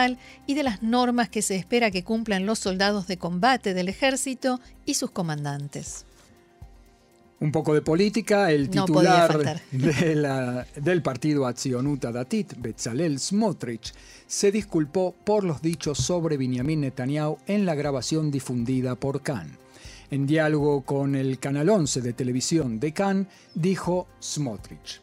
y 0.46 0.54
de 0.54 0.62
las 0.62 0.82
normas 0.82 1.28
que 1.28 1.42
se 1.42 1.56
espera 1.56 1.90
que 1.90 2.04
cumplan 2.04 2.46
los 2.46 2.58
soldados 2.58 3.06
de 3.06 3.16
combate 3.16 3.74
del 3.74 3.88
ejército 3.88 4.60
y 4.84 4.94
sus 4.94 5.10
comandantes. 5.10 6.04
Un 7.40 7.52
poco 7.52 7.74
de 7.74 7.82
política, 7.82 8.50
el 8.50 8.70
titular 8.70 9.60
del 9.72 11.02
partido 11.02 11.46
Atzionuta 11.46 12.10
Datit, 12.10 12.54
Bezalel 12.56 13.18
Smotrich, 13.18 13.92
se 14.26 14.50
disculpó 14.50 15.14
por 15.24 15.44
los 15.44 15.60
dichos 15.60 15.98
sobre 15.98 16.36
Benjamin 16.36 16.80
Netanyahu 16.82 17.38
en 17.46 17.66
la 17.66 17.74
grabación 17.74 18.30
difundida 18.30 18.94
por 18.94 19.20
Khan. 19.22 19.58
En 20.10 20.26
diálogo 20.26 20.82
con 20.82 21.16
el 21.16 21.38
canal 21.38 21.68
11 21.68 22.00
de 22.00 22.12
televisión 22.12 22.80
de 22.80 22.92
Khan, 22.92 23.28
dijo 23.54 24.06
Smotrich. 24.22 25.02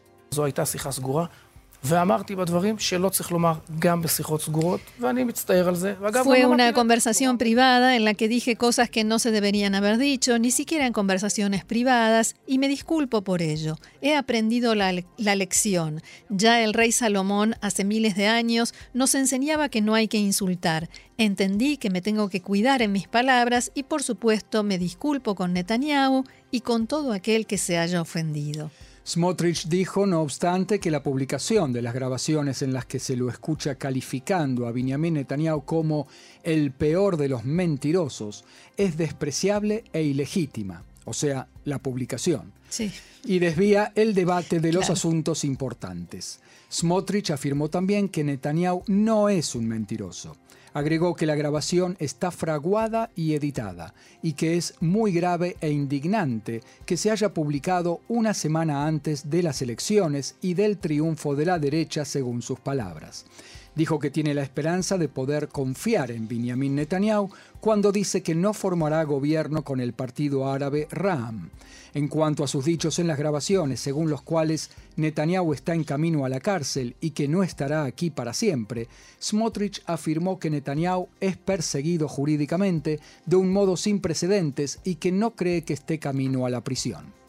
Fue 6.24 6.46
una 6.46 6.74
conversación 6.74 7.40
privada 7.40 7.96
en 7.96 8.06
la 8.06 8.14
que 8.14 8.28
dije 8.28 8.56
cosas 8.56 8.90
que 8.92 9.04
no 9.04 9.18
se 9.18 9.32
deberían 9.32 9.74
haber 9.74 9.98
dicho, 9.98 10.38
ni 10.38 10.52
siquiera 10.52 10.86
en 10.86 10.94
conversaciones 10.94 11.66
privadas, 11.66 12.36
y 12.46 12.60
me 12.60 12.68
disculpo 12.68 13.24
por 13.24 13.42
ello. 13.42 13.78
He 14.02 14.16
aprendido 14.16 14.76
la, 14.76 14.94
la 15.18 15.36
lección. 15.36 16.04
Ya 16.30 16.62
el 16.62 16.74
rey 16.74 16.92
Salomón, 16.92 17.56
hace 17.62 17.84
miles 17.84 18.16
de 18.16 18.28
años, 18.28 18.76
nos 18.94 19.16
enseñaba 19.16 19.70
que 19.70 19.82
no 19.82 19.96
hay 19.96 20.08
que 20.08 20.20
insultar. 20.20 20.88
Entendí 21.18 21.78
que 21.78 21.90
me 21.90 22.02
tengo 22.02 22.30
que 22.30 22.42
cuidar 22.42 22.84
en 22.84 22.92
mis 22.92 23.08
palabras 23.08 23.72
y 23.74 23.84
por 23.84 24.04
supuesto 24.04 24.64
me 24.64 24.78
disculpo 24.78 25.34
con 25.34 25.54
Netanyahu 25.54 26.26
y 26.52 26.62
con 26.62 26.86
todo 26.86 27.12
aquel 27.12 27.48
que 27.48 27.58
se 27.58 27.80
haya 27.80 28.02
ofendido. 28.02 28.70
Smotrich 29.06 29.68
dijo, 29.68 30.06
no 30.06 30.22
obstante, 30.22 30.80
que 30.80 30.92
la 30.92 31.02
publicación 31.02 31.74
de 31.74 31.82
las 31.82 31.94
grabaciones 31.94 32.62
en 32.62 32.72
las 32.72 32.86
que 32.86 33.00
se 33.00 33.16
lo 33.16 33.30
escucha 33.30 33.76
calificando 33.76 34.68
a 34.68 34.72
Benjamin 34.72 35.16
Netanyahu 35.16 35.66
como 35.66 36.08
el 36.44 36.72
peor 36.72 37.18
de 37.18 37.28
los 37.28 37.44
mentirosos 37.44 38.46
es 38.78 38.98
despreciable 38.98 39.84
e 39.92 40.04
ilegítima, 40.04 40.84
o 41.06 41.14
sea, 41.14 41.48
la 41.66 41.80
publicación. 41.80 42.54
Sí. 42.70 42.92
Y 43.26 43.40
desvía 43.40 43.92
el 43.96 44.14
debate 44.14 44.60
de 44.60 44.72
los 44.72 44.90
asuntos 44.90 45.44
importantes. 45.44 46.40
Smotrich 46.72 47.32
afirmó 47.32 47.70
también 47.70 48.08
que 48.08 48.24
Netanyahu 48.24 48.84
no 48.88 49.28
es 49.28 49.56
un 49.56 49.68
mentiroso. 49.68 50.38
Agregó 50.74 51.16
que 51.16 51.26
la 51.26 51.36
grabación 51.36 51.98
está 52.00 52.32
fraguada 52.32 53.12
y 53.14 53.34
editada 53.34 53.94
y 54.22 54.34
que 54.34 54.56
es 54.56 54.76
muy 54.80 55.12
grave 55.12 55.58
e 55.60 55.70
indignante 55.70 56.62
que 56.86 56.96
se 56.96 57.12
haya 57.12 57.34
publicado 57.34 58.00
una 58.08 58.34
semana 58.34 58.88
antes 58.88 59.30
de 59.30 59.44
las 59.44 59.62
elecciones 59.62 60.38
y 60.42 60.54
del 60.54 60.78
triunfo 60.78 61.36
de 61.36 61.46
la 61.46 61.60
derecha 61.60 62.06
según 62.06 62.42
sus 62.42 62.62
palabras. 62.62 63.26
Dijo 63.74 64.00
que 64.00 64.12
tiene 64.12 64.34
la 64.34 64.44
esperanza 64.44 64.98
de 64.98 65.08
poder 65.08 65.48
confiar 65.48 66.12
en 66.12 66.28
Benjamin 66.28 66.76
Netanyahu 66.76 67.30
cuando 67.62 67.94
dice 67.94 68.22
que 68.22 68.36
no 68.36 68.54
formará 68.54 69.02
gobierno 69.04 69.64
con 69.64 69.80
el 69.80 69.94
partido 69.94 70.52
árabe 70.52 70.90
Ram. 70.92 71.50
En 71.94 72.10
cuanto 72.10 72.44
a 72.44 72.48
sus 72.48 72.66
dichos 72.66 73.00
en 73.00 73.08
las 73.08 73.18
grabaciones, 73.18 73.80
según 73.80 74.10
los 74.10 74.22
cuales 74.22 74.72
Netanyahu 74.98 75.54
está 75.54 75.74
en 75.74 75.86
camino 75.86 76.26
a 76.26 76.30
la 76.30 76.42
cárcel 76.42 76.96
y 77.00 77.12
que 77.12 77.30
no 77.30 77.44
estará 77.44 77.86
aquí 77.86 78.10
para 78.10 78.34
siempre, 78.34 78.90
Smotrich 79.22 79.82
afirmó 79.86 80.38
que 80.38 80.50
Netanyahu 80.50 81.08
es 81.22 81.38
perseguido 81.38 82.10
jurídicamente 82.10 83.00
de 83.26 83.36
un 83.38 83.52
modo 83.52 83.78
sin 83.78 84.02
precedentes 84.02 84.80
y 84.84 84.96
que 84.96 85.14
no 85.14 85.32
cree 85.36 85.64
que 85.64 85.74
esté 85.74 85.98
camino 85.98 86.46
a 86.46 86.50
la 86.50 86.62
prisión. 86.62 87.21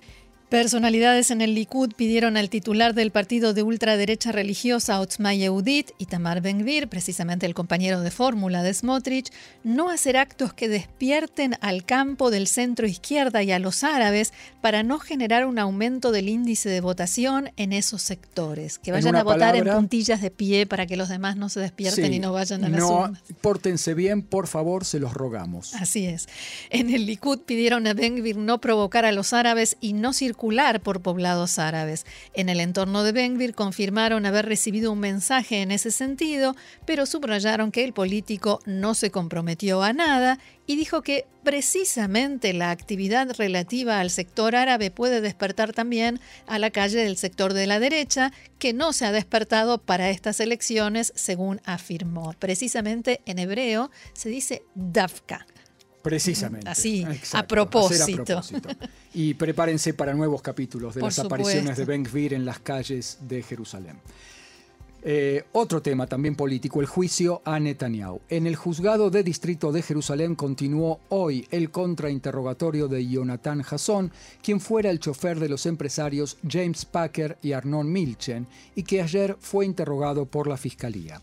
Personalidades 0.53 1.31
en 1.31 1.41
el 1.41 1.55
Likud 1.55 1.95
pidieron 1.97 2.37
al 2.37 2.51
titular 2.51 2.93
del 2.93 3.11
partido 3.11 3.55
de 3.55 3.63
ultraderecha 3.63 4.33
religiosa 4.33 5.01
Otzma 5.01 5.33
Yehudit, 5.33 5.93
Itamar 5.97 6.43
Ben-Gvir, 6.43 6.89
precisamente 6.89 7.47
el 7.47 7.55
compañero 7.55 8.03
de 8.03 8.11
fórmula 8.11 8.63
de 8.63 8.75
Smotrich, 8.75 9.33
no 9.65 9.89
hacer 9.89 10.19
actos 10.19 10.53
que 10.53 10.69
despierten 10.69 11.55
al 11.63 11.87
campo 11.87 12.31
del 12.31 12.47
centro 12.49 12.87
izquierda 12.87 13.43
y 13.43 13.51
a 13.51 13.59
los 13.59 13.83
árabes 13.83 14.35
para 14.61 14.83
no 14.83 14.99
generar 14.99 15.47
un 15.47 15.59
aumento 15.59 16.13
del 16.13 16.29
índice 16.29 16.69
de 16.69 16.83
votación 16.83 17.49
en 17.57 17.73
esos 17.73 18.03
sectores. 18.03 18.79
Que 18.79 18.93
vayan 18.93 19.17
a 19.17 19.23
votar 19.23 19.57
en 19.57 19.65
puntillas 19.65 20.21
de 20.21 20.31
pie 20.31 20.67
para 20.67 20.85
que 20.85 20.99
los 20.99 21.09
demás 21.09 21.35
no 21.35 21.49
se 21.49 21.61
despierten 21.61 22.13
y 22.13 22.19
no 22.19 22.35
vayan 22.35 22.63
a 22.63 22.69
las 22.69 22.79
no, 22.79 23.05
urnas. 23.05 23.23
Pórtense 23.41 23.95
bien, 23.95 24.21
por 24.21 24.49
favor, 24.49 24.85
se 24.85 24.99
los 24.99 25.15
rogamos. 25.15 25.73
Así 25.77 26.05
es. 26.05 26.29
En 26.69 26.91
el 26.91 27.07
Likud 27.07 27.39
pidieron 27.39 27.87
a 27.87 27.95
Ben-Gvir 27.95 28.37
no 28.37 28.61
provocar 28.61 29.07
a 29.07 29.13
los 29.13 29.33
árabes 29.33 29.79
y 29.81 29.95
no 29.95 30.13
circular 30.13 30.42
por 30.83 31.03
poblados 31.03 31.61
árabes. 31.61 32.05
En 32.35 32.49
el 32.49 32.59
entorno 32.59 33.05
de 33.05 33.13
Benvir 33.13 33.55
confirmaron 33.55 34.27
haber 34.27 34.47
recibido 34.47 34.91
un 34.91 34.99
mensaje 34.99 35.63
en 35.63 35.71
ese 35.71 35.93
sentido, 35.93 36.57
pero 36.85 37.07
subrayaron 37.07 37.71
que 37.71 37.85
el 37.85 37.93
político 37.93 38.59
no 38.67 38.95
se 38.95 39.13
comprometió 39.13 39.83
a 39.83 39.93
nada 39.93 40.41
y 40.67 40.75
dijo 40.75 41.03
que 41.03 41.27
precisamente 41.45 42.53
la 42.55 42.71
actividad 42.71 43.33
relativa 43.39 44.01
al 44.01 44.11
sector 44.11 44.57
árabe 44.57 44.91
puede 44.91 45.21
despertar 45.21 45.73
también 45.73 46.19
a 46.47 46.59
la 46.59 46.71
calle 46.71 46.99
del 46.99 47.17
sector 47.17 47.53
de 47.53 47.69
la 47.69 47.79
derecha, 47.79 48.33
que 48.59 48.73
no 48.73 48.93
se 48.93 49.07
ha 49.07 49.13
despertado 49.13 49.79
para 49.79 50.11
estas 50.11 50.41
elecciones, 50.41 51.13
según 51.15 51.61
afirmó. 51.65 52.35
Precisamente 52.39 53.21
en 53.27 53.39
hebreo 53.39 53.91
se 54.13 54.29
dice 54.29 54.65
Dafka. 54.75 55.47
Precisamente. 56.03 56.69
Así, 56.69 57.07
a, 57.33 57.47
propósito. 57.47 58.25
Y 59.15 59.35
prepárense 59.35 59.95
para 59.95 60.13
nuevos 60.15 60.43
capítulos 60.43 60.95
de 60.95 61.03
las 61.03 61.19
apariciones 61.19 61.77
de 61.77 61.85
Ben 61.85 62.05
Gvir 62.05 62.35
en 62.35 62.45
las 62.45 62.59
calles 62.59 63.19
de 63.21 63.43
Jerusalén. 63.43 63.99
Eh, 65.05 65.45
otro 65.51 65.83
tema 65.83 66.07
también 66.07 66.37
político, 66.37 66.81
el 66.81 66.87
juicio 66.87 67.43
a 67.45 67.59
Netanyahu. 67.59 68.21
En 68.29 68.47
el 68.47 68.55
juzgado 68.55 69.11
de 69.11 69.25
distrito 69.25 69.73
de 69.73 69.83
Jerusalén 69.83 70.37
continuó 70.37 71.01
hoy 71.09 71.47
el 71.51 71.73
contrainterrogatorio 71.73 72.87
de 72.87 73.09
Jonathan 73.09 73.65
Hasson, 73.69 74.13
quien 74.43 74.61
fuera 74.61 74.91
el 74.91 75.01
chofer 75.01 75.41
de 75.41 75.49
los 75.49 75.67
empresarios 75.67 76.39
James 76.49 76.85
Packer 76.85 77.37
y 77.43 77.51
Arnon 77.51 77.91
Milchen, 77.91 78.47
y 78.77 78.85
que 78.85 79.03
ayer 79.03 79.37
fue 79.41 79.67
interrogado 79.67 80.27
por 80.27 80.47
la 80.47 80.57
fiscalía. 80.57 81.21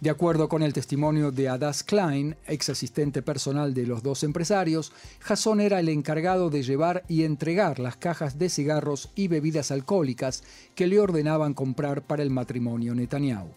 De 0.00 0.10
acuerdo 0.10 0.48
con 0.48 0.62
el 0.62 0.72
testimonio 0.72 1.32
de 1.32 1.48
Adas 1.48 1.82
Klein, 1.82 2.36
ex 2.46 2.68
asistente 2.68 3.20
personal 3.20 3.74
de 3.74 3.84
los 3.84 4.00
dos 4.04 4.22
empresarios, 4.22 4.92
Jason 5.18 5.60
era 5.60 5.80
el 5.80 5.88
encargado 5.88 6.50
de 6.50 6.62
llevar 6.62 7.02
y 7.08 7.24
entregar 7.24 7.80
las 7.80 7.96
cajas 7.96 8.38
de 8.38 8.48
cigarros 8.48 9.10
y 9.16 9.26
bebidas 9.26 9.72
alcohólicas 9.72 10.44
que 10.76 10.86
le 10.86 11.00
ordenaban 11.00 11.52
comprar 11.52 12.02
para 12.02 12.22
el 12.22 12.30
matrimonio 12.30 12.94
Netanyahu. 12.94 13.48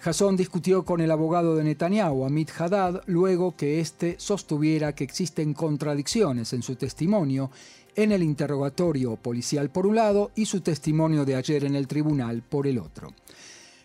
Jason 0.00 0.36
discutió 0.36 0.84
con 0.84 1.00
el 1.00 1.10
abogado 1.10 1.56
de 1.56 1.64
Netanyahu, 1.64 2.26
Amit 2.26 2.50
Haddad, 2.58 3.00
luego 3.06 3.56
que 3.56 3.80
éste 3.80 4.16
sostuviera 4.18 4.94
que 4.94 5.04
existen 5.04 5.54
contradicciones 5.54 6.52
en 6.52 6.62
su 6.62 6.76
testimonio 6.76 7.50
en 7.96 8.12
el 8.12 8.22
interrogatorio 8.22 9.16
policial 9.16 9.70
por 9.70 9.86
un 9.86 9.96
lado 9.96 10.30
y 10.34 10.44
su 10.44 10.60
testimonio 10.60 11.24
de 11.24 11.36
ayer 11.36 11.64
en 11.64 11.74
el 11.74 11.86
tribunal 11.86 12.42
por 12.42 12.66
el 12.66 12.78
otro. 12.78 13.14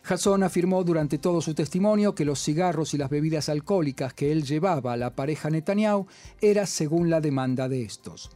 Jason 0.06 0.44
afirmó 0.44 0.84
durante 0.84 1.18
todo 1.18 1.42
su 1.42 1.56
testimonio 1.56 2.14
que 2.14 2.26
los 2.26 2.40
cigarros 2.40 2.94
y 2.94 2.98
las 3.00 3.10
bebidas 3.10 3.50
alcohólicas 3.50 4.14
que 4.14 4.32
él 4.32 4.44
llevaba 4.44 4.94
a 4.94 4.98
la 4.98 5.16
pareja 5.16 5.50
Netanyahu 5.50 6.06
era 6.40 6.68
según 6.68 7.10
la 7.10 7.22
demanda 7.22 7.68
de 7.68 7.82
estos. 7.82 8.30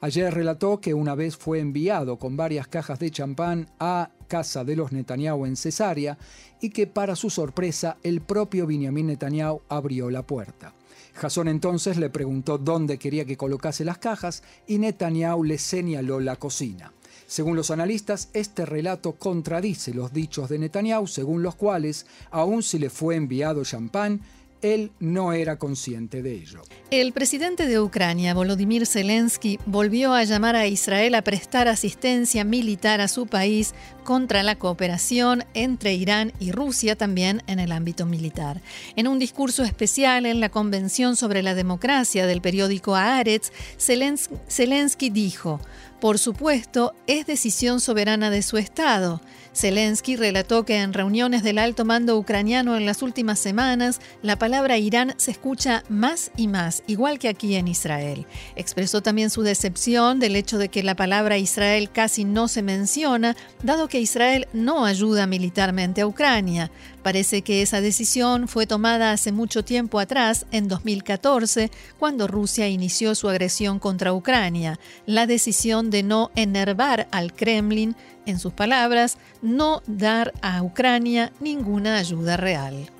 Ayer 0.00 0.32
relató 0.32 0.80
que 0.80 0.94
una 0.94 1.16
vez 1.16 1.36
fue 1.36 1.58
enviado 1.58 2.16
con 2.20 2.36
varias 2.36 2.68
cajas 2.68 3.00
de 3.00 3.10
champán 3.10 3.68
a 3.80 4.10
casa 4.28 4.62
de 4.62 4.76
los 4.76 4.92
Netanyahu 4.92 5.46
en 5.46 5.56
Cesarea 5.56 6.16
y 6.60 6.70
que 6.70 6.86
para 6.86 7.16
su 7.16 7.28
sorpresa 7.28 7.96
el 8.04 8.20
propio 8.20 8.64
Benjamin 8.64 9.08
Netanyahu 9.08 9.62
abrió 9.68 10.10
la 10.10 10.22
puerta. 10.22 10.74
Jason 11.14 11.48
entonces 11.48 11.96
le 11.96 12.08
preguntó 12.08 12.56
dónde 12.56 12.98
quería 12.98 13.24
que 13.24 13.36
colocase 13.36 13.84
las 13.84 13.98
cajas 13.98 14.44
y 14.68 14.78
Netanyahu 14.78 15.42
le 15.42 15.58
señaló 15.58 16.20
la 16.20 16.36
cocina. 16.36 16.92
Según 17.26 17.56
los 17.56 17.70
analistas, 17.70 18.28
este 18.32 18.64
relato 18.64 19.12
contradice 19.12 19.92
los 19.92 20.12
dichos 20.12 20.48
de 20.48 20.58
Netanyahu, 20.58 21.06
según 21.06 21.42
los 21.42 21.56
cuales, 21.56 22.06
aun 22.30 22.62
si 22.62 22.78
le 22.78 22.88
fue 22.88 23.16
enviado 23.16 23.64
champán, 23.64 24.20
él 24.62 24.90
no 25.00 25.32
era 25.32 25.58
consciente 25.58 26.22
de 26.22 26.34
ello. 26.34 26.62
El 26.90 27.12
presidente 27.12 27.66
de 27.66 27.80
Ucrania, 27.80 28.34
Volodymyr 28.34 28.86
Zelensky, 28.86 29.58
volvió 29.66 30.14
a 30.14 30.24
llamar 30.24 30.56
a 30.56 30.66
Israel 30.66 31.14
a 31.14 31.22
prestar 31.22 31.68
asistencia 31.68 32.44
militar 32.44 33.00
a 33.00 33.08
su 33.08 33.26
país 33.26 33.74
contra 34.04 34.42
la 34.42 34.56
cooperación 34.56 35.44
entre 35.54 35.94
Irán 35.94 36.32
y 36.38 36.52
Rusia 36.52 36.96
también 36.96 37.42
en 37.46 37.58
el 37.58 37.72
ámbito 37.72 38.06
militar. 38.06 38.62
En 38.94 39.08
un 39.08 39.18
discurso 39.18 39.62
especial 39.62 40.26
en 40.26 40.40
la 40.40 40.48
Convención 40.48 41.16
sobre 41.16 41.42
la 41.42 41.54
Democracia 41.54 42.26
del 42.26 42.40
periódico 42.40 42.94
Haaretz, 42.94 43.50
Zelensky 43.78 45.10
dijo, 45.10 45.60
por 46.00 46.18
supuesto, 46.18 46.94
es 47.06 47.26
decisión 47.26 47.80
soberana 47.80 48.30
de 48.30 48.42
su 48.42 48.56
Estado. 48.58 49.20
Zelensky 49.54 50.16
relató 50.16 50.64
que 50.64 50.82
en 50.82 50.92
reuniones 50.92 51.42
del 51.42 51.58
alto 51.58 51.86
mando 51.86 52.18
ucraniano 52.18 52.76
en 52.76 52.84
las 52.84 53.00
últimas 53.00 53.38
semanas, 53.38 54.00
la 54.22 54.38
palabra 54.38 54.76
Irán 54.76 55.14
se 55.16 55.30
escucha 55.30 55.82
más 55.88 56.30
y 56.36 56.46
más, 56.46 56.82
igual 56.86 57.18
que 57.18 57.28
aquí 57.28 57.54
en 57.54 57.66
Israel. 57.66 58.26
Expresó 58.54 59.00
también 59.00 59.30
su 59.30 59.40
decepción 59.42 60.20
del 60.20 60.36
hecho 60.36 60.58
de 60.58 60.68
que 60.68 60.82
la 60.82 60.94
palabra 60.94 61.38
Israel 61.38 61.90
casi 61.90 62.24
no 62.24 62.48
se 62.48 62.62
menciona, 62.62 63.34
dado 63.62 63.88
que 63.88 64.00
Israel 64.00 64.46
no 64.52 64.84
ayuda 64.84 65.26
militarmente 65.26 66.02
a 66.02 66.06
Ucrania. 66.06 66.70
Parece 67.06 67.42
que 67.42 67.62
esa 67.62 67.80
decisión 67.80 68.48
fue 68.48 68.66
tomada 68.66 69.12
hace 69.12 69.30
mucho 69.30 69.64
tiempo 69.64 70.00
atrás, 70.00 70.44
en 70.50 70.66
2014, 70.66 71.70
cuando 72.00 72.26
Rusia 72.26 72.66
inició 72.66 73.14
su 73.14 73.28
agresión 73.28 73.78
contra 73.78 74.12
Ucrania. 74.12 74.80
La 75.06 75.28
decisión 75.28 75.90
de 75.90 76.02
no 76.02 76.32
enervar 76.34 77.06
al 77.12 77.32
Kremlin, 77.32 77.94
en 78.26 78.40
sus 78.40 78.52
palabras, 78.52 79.18
no 79.40 79.84
dar 79.86 80.34
a 80.42 80.64
Ucrania 80.64 81.30
ninguna 81.38 81.96
ayuda 81.96 82.36
real. 82.36 82.90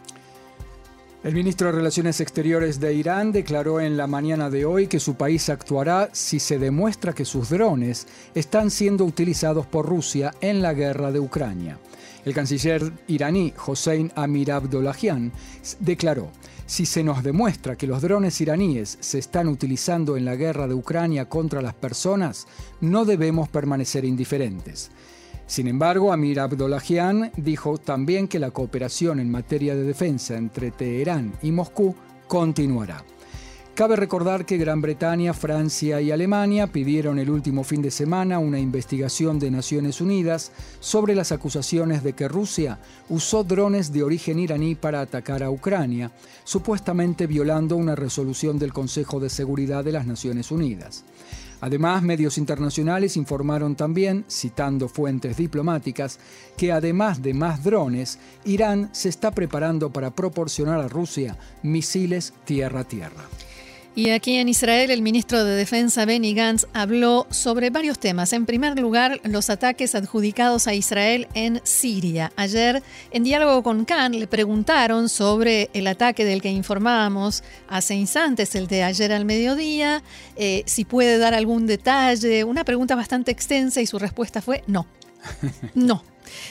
El 1.25 1.35
ministro 1.35 1.67
de 1.67 1.73
Relaciones 1.73 2.21
Exteriores 2.21 2.79
de 2.79 2.95
Irán 2.95 3.33
declaró 3.33 3.81
en 3.81 3.97
la 3.97 4.07
mañana 4.07 4.51
de 4.51 4.65
hoy 4.67 4.87
que 4.87 5.01
su 5.01 5.17
país 5.17 5.49
actuará 5.49 6.11
si 6.13 6.39
se 6.39 6.61
demuestra 6.61 7.13
que 7.13 7.25
sus 7.25 7.49
drones 7.49 8.07
están 8.37 8.71
siendo 8.71 9.05
utilizados 9.05 9.67
por 9.67 9.85
Rusia 9.85 10.33
en 10.41 10.63
la 10.63 10.75
guerra 10.75 11.11
de 11.11 11.19
Ucrania. 11.19 11.81
El 12.27 12.35
canciller 12.35 12.93
iraní 13.07 13.55
Hossein 13.65 14.11
Amir 14.17 14.51
Abdollahian 14.51 15.31
declaró, 15.79 16.33
si 16.67 16.85
se 16.85 17.05
nos 17.05 17.23
demuestra 17.23 17.77
que 17.77 17.87
los 17.87 18.03
drones 18.03 18.41
iraníes 18.41 18.99
se 18.99 19.21
están 19.21 19.47
utilizando 19.47 20.17
en 20.17 20.25
la 20.25 20.35
guerra 20.35 20.67
de 20.67 20.75
Ucrania 20.75 21.29
contra 21.29 21.63
las 21.63 21.75
personas, 21.75 22.49
no 22.81 23.05
debemos 23.05 23.49
permanecer 23.49 24.05
indiferentes. 24.05 24.91
Sin 25.47 25.69
embargo, 25.69 26.13
Amir 26.13 26.41
Abdollahian 26.41 27.31
dijo 27.37 27.79
también 27.79 28.27
que 28.27 28.41
la 28.41 28.51
cooperación 28.51 29.21
en 29.21 29.31
materia 29.31 29.77
de 29.77 29.85
defensa 29.85 30.37
entre 30.37 30.73
Teherán 30.73 31.33
y 31.43 31.53
Moscú 31.53 31.95
continuará. 32.27 33.05
Cabe 33.77 33.95
recordar 33.95 34.47
que 34.47 34.57
Gran 34.57 34.81
Bretaña, 34.81 35.35
Francia 35.35 36.01
y 36.01 36.11
Alemania 36.11 36.67
pidieron 36.67 37.19
el 37.19 37.29
último 37.29 37.63
fin 37.63 37.83
de 37.83 37.91
semana 37.91 38.39
una 38.39 38.59
investigación 38.59 39.39
de 39.39 39.51
Naciones 39.51 40.01
Unidas 40.01 40.51
sobre 40.81 41.15
las 41.15 41.31
acusaciones 41.31 42.03
de 42.03 42.15
que 42.15 42.27
Rusia 42.27 42.79
usó 43.11 43.45
drones 43.45 43.93
de 43.93 44.03
origen 44.03 44.39
iraní 44.39 44.77
para 44.77 45.03
atacar 45.03 45.43
a 45.43 45.51
Ucrania, 45.51 46.11
supuestamente 46.45 47.27
violando 47.27 47.77
una 47.77 47.95
resolución 47.95 48.59
del 48.59 48.73
Consejo 48.73 49.21
de 49.21 49.29
Seguridad 49.29 49.85
de 49.85 49.93
las 49.93 50.07
Naciones 50.07 50.51
Unidas. 50.51 51.05
Además, 51.61 52.03
medios 52.03 52.39
internacionales 52.39 53.19
informaron 53.19 53.77
también, 53.77 54.25
citando 54.31 54.89
fuentes 54.89 55.37
diplomáticas, 55.37 56.19
que 56.57 56.73
además 56.73 57.21
de 57.21 57.35
más 57.35 57.63
drones, 57.63 58.19
Irán 58.47 58.89
se 58.93 59.11
está 59.11 59.33
preparando 59.33 59.91
para 59.91 60.13
proporcionar 60.13 60.81
a 60.81 60.89
Rusia 60.89 61.37
misiles 61.63 62.33
tierra-tierra. 62.47 63.25
Y 63.97 64.11
aquí 64.11 64.37
en 64.37 64.51
Israel 64.51 64.91
el 64.91 65.01
ministro 65.01 65.43
de 65.43 65.57
Defensa 65.57 66.05
Benny 66.05 66.35
Gantz 66.35 66.67
habló 66.75 67.27
sobre 67.31 67.71
varios 67.71 67.99
temas. 67.99 68.35
En 68.35 68.45
primer 68.45 68.79
lugar, 68.79 69.23
los 69.25 69.49
ataques 69.49 69.95
adjudicados 69.95 70.67
a 70.67 70.75
Israel 70.75 71.29
en 71.33 71.63
Siria. 71.65 72.31
Ayer, 72.37 72.83
en 73.11 73.25
diálogo 73.25 73.63
con 73.63 73.87
Khan, 73.87 74.13
le 74.13 74.27
preguntaron 74.27 75.09
sobre 75.09 75.71
el 75.73 75.87
ataque 75.87 76.27
del 76.27 76.43
que 76.43 76.51
informábamos 76.51 77.43
hace 77.69 77.95
instantes, 77.95 78.55
el 78.55 78.67
de 78.67 78.83
ayer 78.83 79.15
al 79.15 79.25
mediodía, 79.25 80.03
eh, 80.37 80.63
si 80.67 80.85
puede 80.85 81.17
dar 81.17 81.33
algún 81.33 81.67
detalle. 81.67 82.45
Una 82.45 82.65
pregunta 82.65 82.97
bastante 82.97 83.31
extensa 83.31 83.81
y 83.81 83.87
su 83.87 83.99
respuesta 83.99 84.43
fue 84.43 84.63
no. 84.67 84.85
No. 85.75 86.05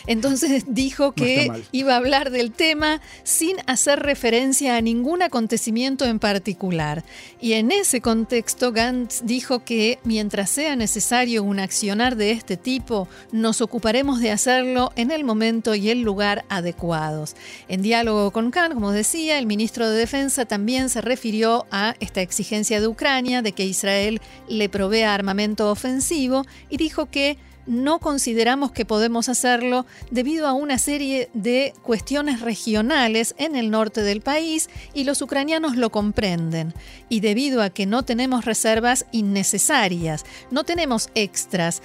Entonces 0.08 0.65
dijo 0.67 1.13
que 1.13 1.51
iba 1.72 1.94
a 1.94 1.98
hablar 1.98 2.32
del 2.32 2.51
tema 2.51 3.01
sin 3.24 3.58
hacer 3.67 4.00
referencia 4.00 4.75
a 4.75 4.82
ningún 4.82 5.22
acontecimiento 5.22 6.05
en 6.05 6.20
particular. 6.20 7.03
Y 7.39 7.53
en 7.53 7.72
ese 7.72 8.01
contexto, 8.01 8.72
Gantz 8.72 9.22
dijo 9.24 9.63
que 9.63 10.00
mientras 10.03 10.50
sea 10.50 10.75
necesario 10.75 11.44
un 11.44 11.60
accionar 11.60 12.15
de 12.15 12.32
este 12.32 12.58
tipo, 12.58 13.08
nos 13.32 13.62
ocuparemos 13.62 14.20
de 14.20 14.32
hacerlo 14.32 14.91
en 14.96 15.12
el 15.12 15.24
momento 15.24 15.75
y 15.75 15.89
el 15.89 16.01
lugar 16.01 16.46
adecuados. 16.50 17.36
En 17.67 17.82
diálogo 17.82 18.32
con 18.32 18.51
Khan, 18.51 18.74
como 18.74 18.91
decía, 18.91 19.39
el 19.39 19.46
ministro 19.46 19.89
de 19.89 19.98
Defensa 19.98 20.46
también 20.46 20.89
se 20.89 21.01
refirió 21.01 21.65
a 21.72 21.96
esta 22.00 22.22
exigencia 22.22 22.79
de 22.79 22.88
Ucrania 22.88 23.41
de 23.41 23.51
que 23.51 23.65
Israel 23.65 24.22
le 24.48 24.70
provea 24.70 25.13
armamento 25.13 25.72
ofensivo 25.72 26.46
y 26.70 26.77
dijo 26.77 27.08
que 27.08 27.38
no 27.68 28.00
consideramos 28.00 28.72
que 28.72 28.86
podemos 28.86 29.30
hacerlo 29.30 29.86
debido 30.12 30.48
a 30.48 30.54
una 30.54 30.78
serie 30.78 31.30
de 31.34 31.74
cuestiones 31.84 32.42
regionales 32.42 33.36
en 33.38 33.56
el 33.56 33.72
norte 33.72 34.02
del 34.02 34.22
país 34.22 34.70
y 34.94 35.04
los 35.04 35.22
ucranianos 35.22 35.76
lo 35.76 35.90
comprenden. 35.90 36.74
Y 37.10 37.20
debido 37.20 37.62
a 37.62 37.70
que 37.70 37.86
no 37.86 38.04
tenemos 38.04 38.46
reservas 38.46 39.06
innecesarias, 39.12 40.25
no 40.51 40.64
tenemos 40.64 41.10
extras 41.16 41.82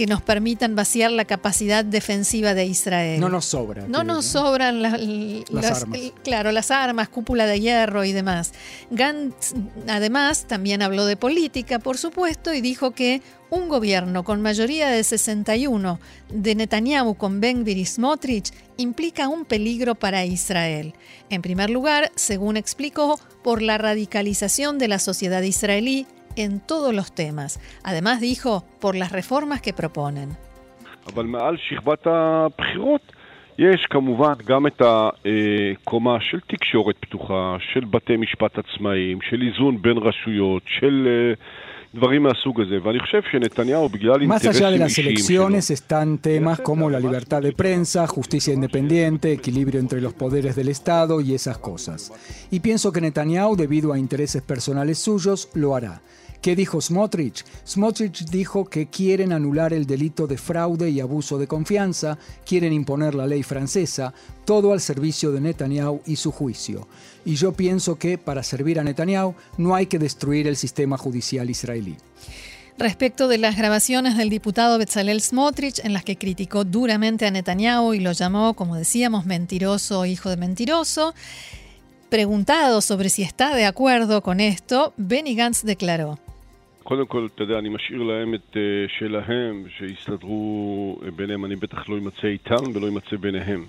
que 0.00 0.06
nos 0.06 0.22
permitan 0.22 0.74
vaciar 0.74 1.10
la 1.10 1.26
capacidad 1.26 1.84
defensiva 1.84 2.54
de 2.54 2.64
Israel. 2.64 3.20
No 3.20 3.28
nos 3.28 3.44
sobra. 3.44 3.86
No 3.86 4.02
nos 4.02 4.24
sobran 4.24 4.80
las, 4.80 4.94
armas. 4.94 6.00
claro, 6.24 6.52
las 6.52 6.70
armas, 6.70 7.10
cúpula 7.10 7.44
de 7.44 7.60
hierro 7.60 8.02
y 8.02 8.12
demás. 8.12 8.54
Gantz, 8.90 9.52
además, 9.86 10.46
también 10.46 10.80
habló 10.80 11.04
de 11.04 11.18
política, 11.18 11.80
por 11.80 11.98
supuesto, 11.98 12.54
y 12.54 12.62
dijo 12.62 12.92
que 12.92 13.20
un 13.50 13.68
gobierno 13.68 14.24
con 14.24 14.40
mayoría 14.40 14.88
de 14.88 15.04
61 15.04 16.00
de 16.30 16.54
Netanyahu 16.54 17.16
con 17.16 17.42
Ben 17.42 17.62
y 17.68 17.84
Smotrich 17.84 18.54
implica 18.78 19.28
un 19.28 19.44
peligro 19.44 19.96
para 19.96 20.24
Israel. 20.24 20.94
En 21.28 21.42
primer 21.42 21.68
lugar, 21.68 22.10
según 22.14 22.56
explicó, 22.56 23.20
por 23.42 23.60
la 23.60 23.76
radicalización 23.76 24.78
de 24.78 24.88
la 24.88 24.98
sociedad 24.98 25.42
israelí 25.42 26.06
en 26.35 26.59
todos 26.59 26.93
los 26.93 27.13
temas. 27.13 27.59
Además 27.83 28.19
dijo, 28.21 28.63
por 28.81 28.95
las 28.95 29.11
reformas 29.11 29.61
que 29.61 29.73
proponen. 29.73 30.29
יש 33.57 33.85
כמובן 33.85 34.33
גם 34.45 34.67
את 34.67 34.81
הקומה 34.81 36.17
של 36.21 36.39
תקשורת 36.47 36.95
פתוחה, 36.99 37.57
של 37.73 37.85
בתי 37.85 38.17
משפט 38.17 38.57
עצמאיים, 38.57 39.21
של 39.21 39.41
איזון 39.41 39.81
בין 39.81 39.97
רשויות, 39.97 40.63
של 40.79 41.07
Más 41.92 42.46
allá 44.46 44.70
de 44.70 44.78
las 44.78 44.96
elecciones 44.98 45.70
están 45.70 46.18
temas 46.18 46.60
como 46.60 46.88
la 46.88 47.00
libertad 47.00 47.42
de 47.42 47.52
prensa, 47.52 48.06
justicia 48.06 48.54
independiente, 48.54 49.32
equilibrio 49.32 49.80
entre 49.80 50.00
los 50.00 50.12
poderes 50.12 50.54
del 50.54 50.68
Estado 50.68 51.20
y 51.20 51.34
esas 51.34 51.58
cosas. 51.58 52.12
Y 52.52 52.60
pienso 52.60 52.92
que 52.92 53.00
Netanyahu, 53.00 53.56
debido 53.56 53.92
a 53.92 53.98
intereses 53.98 54.40
personales 54.40 54.98
suyos, 54.98 55.48
lo 55.54 55.74
hará. 55.74 56.00
¿Qué 56.40 56.56
dijo 56.56 56.80
Smotrich? 56.80 57.44
Smotrich 57.66 58.24
dijo 58.30 58.64
que 58.64 58.88
quieren 58.88 59.32
anular 59.32 59.74
el 59.74 59.84
delito 59.84 60.26
de 60.26 60.38
fraude 60.38 60.88
y 60.88 61.00
abuso 61.00 61.36
de 61.36 61.46
confianza, 61.46 62.16
quieren 62.46 62.72
imponer 62.72 63.14
la 63.14 63.26
ley 63.26 63.42
francesa, 63.42 64.14
todo 64.46 64.72
al 64.72 64.80
servicio 64.80 65.32
de 65.32 65.40
Netanyahu 65.42 66.00
y 66.06 66.16
su 66.16 66.32
juicio. 66.32 66.88
Y 67.26 67.34
yo 67.34 67.52
pienso 67.52 67.98
que 67.98 68.16
para 68.16 68.42
servir 68.42 68.80
a 68.80 68.84
Netanyahu 68.84 69.34
no 69.58 69.74
hay 69.74 69.84
que 69.84 69.98
destruir 69.98 70.46
el 70.46 70.56
sistema 70.56 70.96
judicial 70.96 71.50
israelí. 71.50 71.96
Respecto 72.78 73.28
de 73.28 73.36
las 73.36 73.58
grabaciones 73.58 74.16
del 74.16 74.30
diputado 74.30 74.78
Bezalel 74.78 75.20
Smotrich, 75.20 75.84
en 75.84 75.92
las 75.92 76.04
que 76.04 76.16
criticó 76.16 76.64
duramente 76.64 77.26
a 77.26 77.30
Netanyahu 77.30 77.92
y 77.92 78.00
lo 78.00 78.12
llamó, 78.12 78.54
como 78.54 78.76
decíamos, 78.76 79.26
mentiroso, 79.26 80.06
hijo 80.06 80.30
de 80.30 80.38
mentiroso, 80.38 81.12
preguntado 82.08 82.80
sobre 82.80 83.10
si 83.10 83.22
está 83.22 83.54
de 83.54 83.66
acuerdo 83.66 84.22
con 84.22 84.40
esto, 84.40 84.94
Benny 84.96 85.34
Gantz 85.34 85.64
declaró. 85.64 86.18
קודם 86.89 87.05
כל, 87.05 87.27
אתה 87.35 87.43
יודע, 87.43 87.57
אני 87.59 87.69
משאיר 87.69 88.03
להם 88.03 88.33
את 88.33 88.57
שלהם, 88.99 89.65
שיסתדרו 89.77 90.99
ביניהם. 91.15 91.45
אני 91.45 91.55
בטח 91.55 91.89
לא 91.89 91.97
אמצא 91.97 92.27
איתם 92.27 92.75
ולא 92.75 92.87
אמצא 92.87 93.15
ביניהם. 93.15 93.65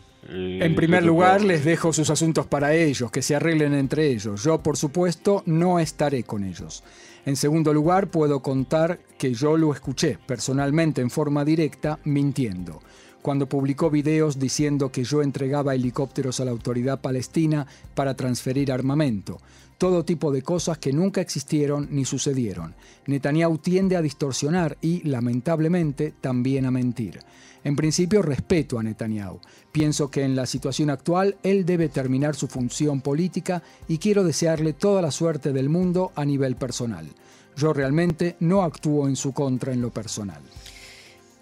En 0.61 0.75
primer 0.75 1.05
lugar, 1.05 1.41
les 1.45 1.65
dejo 1.65 1.93
sus 1.93 2.11
asuntos 2.11 2.47
para 2.47 2.75
ellos, 2.75 3.11
que 3.13 3.23
se 3.23 3.37
arreglen 3.37 3.75
entre 3.75 4.09
ellos. 4.09 4.43
Yo, 4.43 4.61
por 4.61 4.77
supuesto, 4.77 5.45
no 5.47 5.79
estaré 5.79 6.25
con 6.25 6.43
ellos. 6.43 6.83
En 7.27 7.37
segundo 7.37 7.73
lugar, 7.73 8.11
puedo 8.11 8.41
contar 8.41 8.99
que 9.19 9.33
yo 9.35 9.57
lo 9.57 9.73
escuché 9.73 10.19
personalmente 10.27 11.01
en 11.01 11.11
forma 11.11 11.45
directa 11.45 11.99
mintiendo 12.05 12.81
cuando 13.22 13.48
publicó 13.48 13.90
videos 13.90 14.40
diciendo 14.40 14.92
que 14.92 15.04
yo 15.04 15.22
entregaba 15.22 15.76
helicópteros 15.76 16.40
a 16.40 16.46
la 16.46 16.52
autoridad 16.52 17.02
palestina 17.02 17.68
para 17.94 18.16
transferir 18.16 18.72
armamento. 18.72 19.40
Todo 19.78 20.06
tipo 20.06 20.32
de 20.32 20.44
cosas 20.44 20.78
que 20.78 20.94
nunca 20.94 21.22
existieron 21.22 21.88
ni 21.92 22.06
sucedieron. 22.06 22.76
Netanyahu 23.08 23.58
tiende 23.58 23.96
a 23.96 24.02
distorsionar 24.02 24.78
y, 24.80 25.02
lamentablemente, 25.08 26.14
también 26.22 26.66
a 26.66 26.72
mentir. 26.72 27.20
En 27.64 27.76
principio 27.76 28.22
respeto 28.22 28.80
a 28.80 28.84
Netanyahu. 28.84 29.40
Pienso 29.72 30.10
que 30.10 30.24
en 30.24 30.36
la 30.36 30.46
situación 30.46 30.90
actual 30.90 31.38
él 31.44 31.66
debe 31.66 31.90
terminar 31.90 32.36
su 32.36 32.48
función 32.48 33.02
política 33.02 33.64
y 33.88 33.98
quiero 33.98 34.24
desearle 34.24 34.74
toda 34.74 35.02
la 35.02 35.12
suerte 35.12 35.52
del 35.52 35.70
mundo 35.70 36.12
a 36.16 36.26
nivel 36.26 36.56
personal. 36.56 37.08
Yo 37.56 37.74
realmente 37.74 38.36
no 38.40 38.64
actúo 38.64 39.08
en 39.08 39.16
su 39.16 39.34
contra 39.34 39.74
en 39.74 39.82
lo 39.82 39.92
personal. 39.92 40.42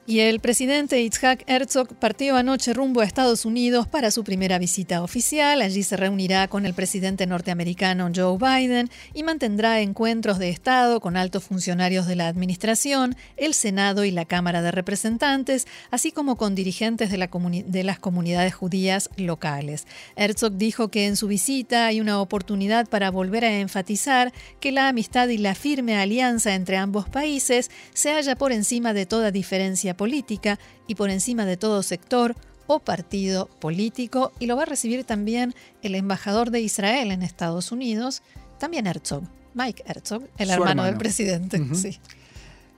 Y 0.09 0.21
el 0.21 0.39
presidente 0.39 0.99
Itzhak 1.03 1.43
Herzog 1.45 1.89
partió 1.89 2.35
anoche 2.35 2.73
rumbo 2.73 3.01
a 3.01 3.05
Estados 3.05 3.45
Unidos 3.45 3.87
para 3.87 4.09
su 4.09 4.23
primera 4.23 4.57
visita 4.57 5.03
oficial. 5.03 5.61
Allí 5.61 5.83
se 5.83 5.97
reunirá 5.97 6.47
con 6.47 6.65
el 6.65 6.73
presidente 6.73 7.27
norteamericano 7.27 8.09
Joe 8.15 8.39
Biden 8.39 8.89
y 9.13 9.21
mantendrá 9.21 9.81
encuentros 9.81 10.39
de 10.39 10.49
Estado 10.49 10.99
con 10.99 11.15
altos 11.15 11.43
funcionarios 11.43 12.07
de 12.07 12.15
la 12.15 12.27
Administración, 12.27 13.15
el 13.37 13.53
Senado 13.53 14.03
y 14.03 14.09
la 14.09 14.25
Cámara 14.25 14.63
de 14.63 14.71
Representantes, 14.71 15.67
así 15.91 16.11
como 16.11 16.37
con 16.37 16.55
dirigentes 16.55 17.11
de, 17.11 17.17
la 17.19 17.29
de 17.67 17.83
las 17.83 17.99
comunidades 17.99 18.55
judías 18.55 19.11
locales. 19.15 19.85
Herzog 20.15 20.53
dijo 20.53 20.87
que 20.87 21.05
en 21.05 21.17
su 21.17 21.27
visita 21.27 21.85
hay 21.85 22.01
una 22.01 22.19
oportunidad 22.19 22.89
para 22.89 23.11
volver 23.11 23.45
a 23.45 23.59
enfatizar 23.59 24.33
que 24.59 24.71
la 24.71 24.87
amistad 24.87 25.27
y 25.27 25.37
la 25.37 25.53
firme 25.53 25.97
alianza 25.97 26.55
entre 26.55 26.77
ambos 26.77 27.07
países 27.07 27.69
se 27.93 28.11
halla 28.11 28.35
por 28.35 28.51
encima 28.51 28.95
de 28.95 29.05
toda 29.05 29.29
diferencia 29.29 29.98
política 29.99 30.57
y 30.87 30.95
por 30.95 31.09
encima 31.09 31.45
de 31.45 31.57
todo 31.57 31.83
sector 31.83 32.33
o 32.67 32.79
partido 32.79 33.47
político 33.59 34.31
y 34.39 34.45
lo 34.45 34.55
va 34.55 34.63
a 34.63 34.65
recibir 34.65 35.03
también 35.03 35.53
el 35.81 35.93
embajador 35.93 36.51
de 36.51 36.61
Israel 36.61 37.11
en 37.11 37.21
Estados 37.21 37.73
Unidos, 37.73 38.23
también 38.59 38.87
Herzog, 38.87 39.23
Mike 39.53 39.83
Herzog, 39.85 40.23
el 40.37 40.51
hermano, 40.51 40.85
del 40.85 40.95
presidente. 40.95 41.61
sí. 41.75 41.99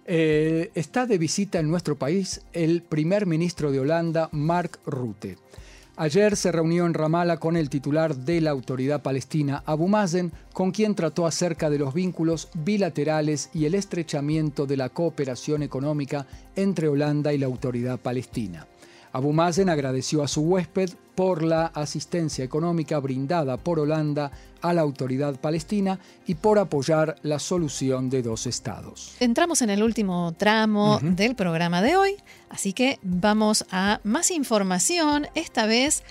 Eh, 0.06 0.72
está 0.74 1.06
de 1.06 1.20
visita 1.20 1.60
en 1.60 1.70
nuestro 1.70 1.96
país 1.96 2.42
el 2.54 2.82
primer 2.82 3.28
ministro 3.28 3.72
de 3.72 3.80
Holanda, 3.82 4.30
Mark 4.32 4.80
Rutte. 4.88 5.38
Ayer 6.02 6.36
se 6.36 6.52
reunió 6.52 6.88
en 6.88 6.96
Ramallah 6.96 7.38
con 7.38 7.56
el 7.56 7.70
titular 7.70 8.16
de 8.16 8.42
la 8.42 8.50
autoridad 8.50 9.04
palestina, 9.04 9.62
Abu 9.68 9.88
Mazen, 9.88 10.32
con 10.52 10.72
quien 10.72 10.96
trató 10.96 11.28
acerca 11.28 11.70
de 11.70 11.78
los 11.78 11.94
vínculos 11.94 12.50
bilaterales 12.56 13.52
y 13.54 13.66
el 13.66 13.76
estrechamiento 13.76 14.66
de 14.66 14.78
la 14.78 14.90
cooperación 14.90 15.62
económica 15.62 16.26
entre 16.56 16.88
Holanda 16.88 17.34
y 17.34 17.38
la 17.38 17.46
autoridad 17.46 18.00
palestina. 18.00 18.66
Abu 19.12 19.32
Mazen 19.32 19.70
agradeció 19.70 20.24
a 20.24 20.28
su 20.28 20.42
huésped 20.42 20.90
por 21.22 21.44
la 21.44 21.68
asistencia 21.68 22.44
económica 22.44 22.98
brindada 22.98 23.56
por 23.58 23.80
Holanda 23.80 24.32
a 24.60 24.74
la 24.74 24.82
autoridad 24.82 25.40
palestina 25.40 26.00
y 26.26 26.34
por 26.34 26.58
apoyar 26.58 27.16
la 27.22 27.38
solución 27.38 28.10
de 28.10 28.24
dos 28.24 28.48
estados. 28.48 29.18
Entramos 29.20 29.62
en 29.62 29.70
el 29.70 29.84
último 29.84 30.34
tramo 30.36 30.98
del 31.00 31.36
programa 31.36 31.84
de 31.84 31.96
hoy, 31.96 32.16
así 32.50 32.74
que 32.74 32.98
vamos 33.04 33.68
a 33.70 34.00
más 34.04 34.32
información, 34.32 35.28
esta 35.36 35.68
vez 35.68 36.02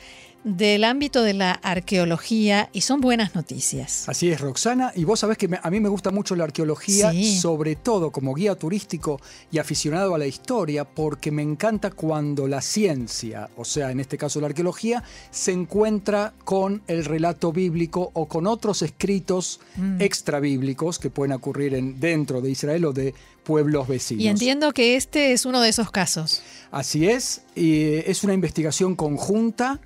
del 0.44 0.84
ámbito 0.84 1.22
de 1.22 1.34
la 1.34 1.52
arqueología 1.52 2.70
y 2.72 2.80
son 2.80 3.00
buenas 3.00 3.34
noticias. 3.34 4.08
Así 4.08 4.30
es, 4.30 4.40
Roxana, 4.40 4.92
y 4.94 5.04
vos 5.04 5.20
sabés 5.20 5.36
que 5.36 5.48
a 5.62 5.70
mí 5.70 5.80
me 5.80 5.88
gusta 5.88 6.10
mucho 6.10 6.34
la 6.34 6.44
arqueología, 6.44 7.12
sobre 7.40 7.76
todo 7.76 8.10
como 8.10 8.34
guía 8.34 8.54
turístico 8.54 9.20
y 9.52 9.58
aficionado 9.58 10.14
a 10.14 10.18
la 10.18 10.26
historia, 10.26 10.84
porque 10.84 11.30
me 11.30 11.42
encanta 11.42 11.90
cuando 11.90 12.48
la 12.48 12.62
ciencia, 12.62 13.50
o 13.56 13.64
sea, 13.64 13.90
en 13.90 14.00
este 14.00 14.16
caso 14.16 14.40
la 14.40 14.46
arqueología, 14.46 15.02
se 15.30 15.52
encuentra 15.52 16.32
con 16.44 16.82
el 16.86 17.04
relato 17.04 17.52
bíblico 17.52 18.10
o 18.14 18.26
con 18.26 18.46
otros 18.46 18.82
escritos 18.82 19.60
mm. 19.76 20.00
extra 20.00 20.40
bíblicos 20.40 20.98
que 20.98 21.10
pueden 21.10 21.32
ocurrir 21.32 21.74
en, 21.74 22.00
dentro 22.00 22.40
de 22.40 22.50
Israel 22.50 22.86
o 22.86 22.92
de 22.92 23.14
pueblos 23.44 23.88
vecinos. 23.88 24.24
Y 24.24 24.28
entiendo 24.28 24.72
que 24.72 24.96
este 24.96 25.32
es 25.32 25.44
uno 25.44 25.60
de 25.60 25.68
esos 25.68 25.90
casos. 25.90 26.42
Así 26.70 27.08
es, 27.08 27.42
y 27.54 27.94
es 28.06 28.22
una 28.24 28.32
investigación 28.32 28.94
conjunta 28.94 29.80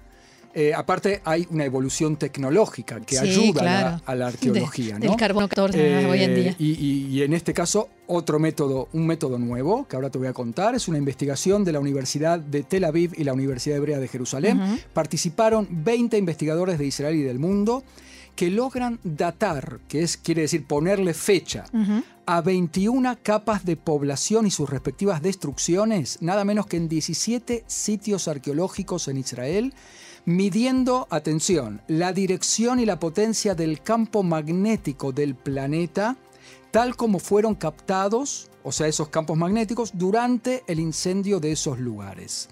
eh, 0.55 0.73
aparte 0.73 1.21
hay 1.25 1.47
una 1.51 1.65
evolución 1.65 2.17
tecnológica 2.17 3.01
que 3.01 3.19
ayuda 3.19 4.01
a, 4.07 4.15
la, 4.15 4.29
arqueología. 4.29 4.99
¿no? 5.01 5.11
El 5.11 5.17
carbono 5.17 5.49
14 5.49 6.07
hoy 6.07 6.23
en 6.23 6.35
día. 6.35 6.51
Eh, 6.53 6.57
y, 6.59 7.23
en 7.23 7.33
este 7.33 7.53
caso, 7.53 7.89
otro 8.07 8.39
método, 8.39 8.89
un 8.93 9.07
método 9.07 9.39
nuevo, 9.39 9.89
que 9.89 9.97
ahora 9.97 10.11
te 10.11 10.19
voy 10.19 10.29
a 10.29 10.33
contar, 10.33 10.77
es 10.77 10.87
una 10.87 10.99
investigación 10.99 11.65
de 11.65 11.73
la 11.73 11.81
Universidad 11.81 12.39
de 12.39 12.63
Tel 12.63 12.85
Aviv 12.85 13.13
y 13.17 13.25
la 13.25 13.33
Universidad 13.33 13.79
Hebrea 13.79 13.99
de 13.99 14.07
Jerusalén. 14.07 14.81
Participaron 14.93 15.67
20 15.71 16.17
investigadores 16.19 16.79
de 16.79 16.87
Israel 16.87 17.17
y 17.17 17.23
del 17.23 17.41
mundo 17.41 17.83
que 18.37 18.51
logran 18.51 18.99
datar, 19.05 19.81
que 19.89 20.03
es, 20.03 20.17
quiere 20.17 20.43
decir 20.43 20.67
ponerle 20.67 21.15
fecha, 21.15 21.65
a 22.27 22.41
21 22.41 23.19
capas 23.23 23.65
de 23.65 23.77
población 23.77 24.47
y 24.47 24.51
sus 24.51 24.71
respectivas 24.71 25.23
destrucciones, 25.23 26.19
nada 26.21 26.45
menos 26.45 26.67
que 26.67 26.77
en 26.77 26.89
17 26.89 27.65
sitios 27.67 28.29
arqueológicos 28.29 29.09
en 29.09 29.19
Israel, 29.19 29.75
midiendo, 30.25 31.07
atención, 31.11 31.83
la 31.89 32.13
dirección 32.13 32.81
y 32.81 32.87
la 32.87 32.99
potencia 32.99 33.55
del 33.55 33.83
campo 33.83 34.23
magnético 34.23 35.13
del 35.13 35.35
planeta, 35.35 36.17
tal 36.71 36.97
como 36.97 37.19
fueron 37.19 37.55
captados, 37.55 38.51
o 38.63 38.73
sea, 38.73 38.89
esos 38.89 39.09
campos 39.09 39.37
magnéticos, 39.37 39.93
durante 39.95 40.65
el 40.67 40.81
incendio 40.81 41.41
de 41.41 41.53
esos 41.53 41.79
lugares. 41.79 42.49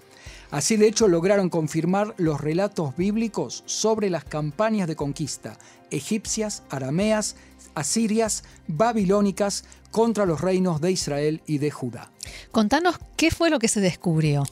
Así 0.51 0.77
de 0.77 0.87
hecho 0.87 1.07
lograron 1.07 1.49
confirmar 1.49 2.13
los 2.17 2.39
relatos 2.39 2.95
bíblicos 2.95 3.63
sobre 3.65 4.11
las 4.11 4.23
campañas 4.23 4.87
de 4.87 4.95
conquista 4.95 5.57
egipcias, 5.93 6.63
arameas, 6.69 7.35
asirias, 7.75 8.43
babilónicas 8.67 9.63
contra 9.91 10.25
los 10.25 10.41
reinos 10.41 10.81
de 10.81 10.91
Israel 10.91 11.41
y 11.45 11.59
de 11.59 11.71
Judá. 11.71 12.11
Contanos 12.51 12.97
qué 13.15 13.31
fue 13.31 13.49
lo 13.49 13.59
que 13.59 13.67
se 13.67 13.79
descubrió. 13.79 14.43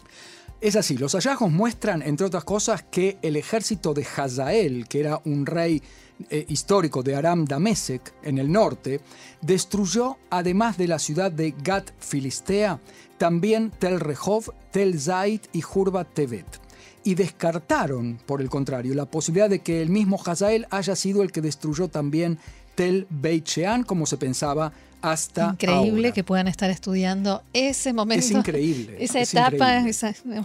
Es 0.62 0.76
así, 0.76 0.96
los 0.96 1.14
hallazgos 1.14 1.52
muestran, 1.52 2.04
entre 2.04 2.28
otras 2.28 2.44
cosas, 2.44 2.84
que 2.84 3.18
el 3.24 3.36
ejército 3.36 3.96
de 3.96 4.06
Hazael, 4.06 4.88
que 4.88 5.00
era 5.00 5.20
un 5.26 5.48
rey 5.48 5.82
eh, 6.30 6.46
histórico 6.50 7.02
de 7.02 7.16
Aram 7.16 7.46
Damesek 7.46 8.14
en 8.22 8.38
el 8.38 8.52
norte, 8.52 9.02
destruyó, 9.42 10.18
además 10.30 10.78
de 10.78 10.88
la 10.88 11.00
ciudad 11.00 11.32
de 11.32 11.56
Gat 11.64 11.90
Filistea, 11.98 12.80
también 13.18 13.72
Tel 13.72 14.00
Rehov, 14.00 14.54
Tel 14.70 15.00
Zait 15.00 15.48
y 15.52 15.62
Jurba 15.62 16.04
Tevet. 16.04 16.62
Y 17.04 17.16
descartaron, 17.16 18.20
por 18.28 18.40
el 18.40 18.52
contrario, 18.52 18.94
la 18.94 19.10
posibilidad 19.10 19.50
de 19.50 19.62
que 19.62 19.82
el 19.82 19.90
mismo 19.90 20.22
Hazael 20.24 20.68
haya 20.70 20.96
sido 20.96 21.24
el 21.24 21.32
que 21.32 21.42
destruyó 21.42 21.88
también 21.88 22.38
Tel 22.76 23.08
Beit 23.10 23.48
como 23.88 24.06
se 24.06 24.18
pensaba 24.18 24.74
hasta 25.02 25.52
Increíble 25.52 26.12
que 26.12 26.24
puedan 26.24 26.48
estar 26.48 26.70
estudiando 26.70 27.44
ese 27.54 27.94
momento. 27.94 28.26
Es 28.26 28.32
increíble. 28.32 28.98
Esa 29.00 29.22
etapa. 29.22 29.86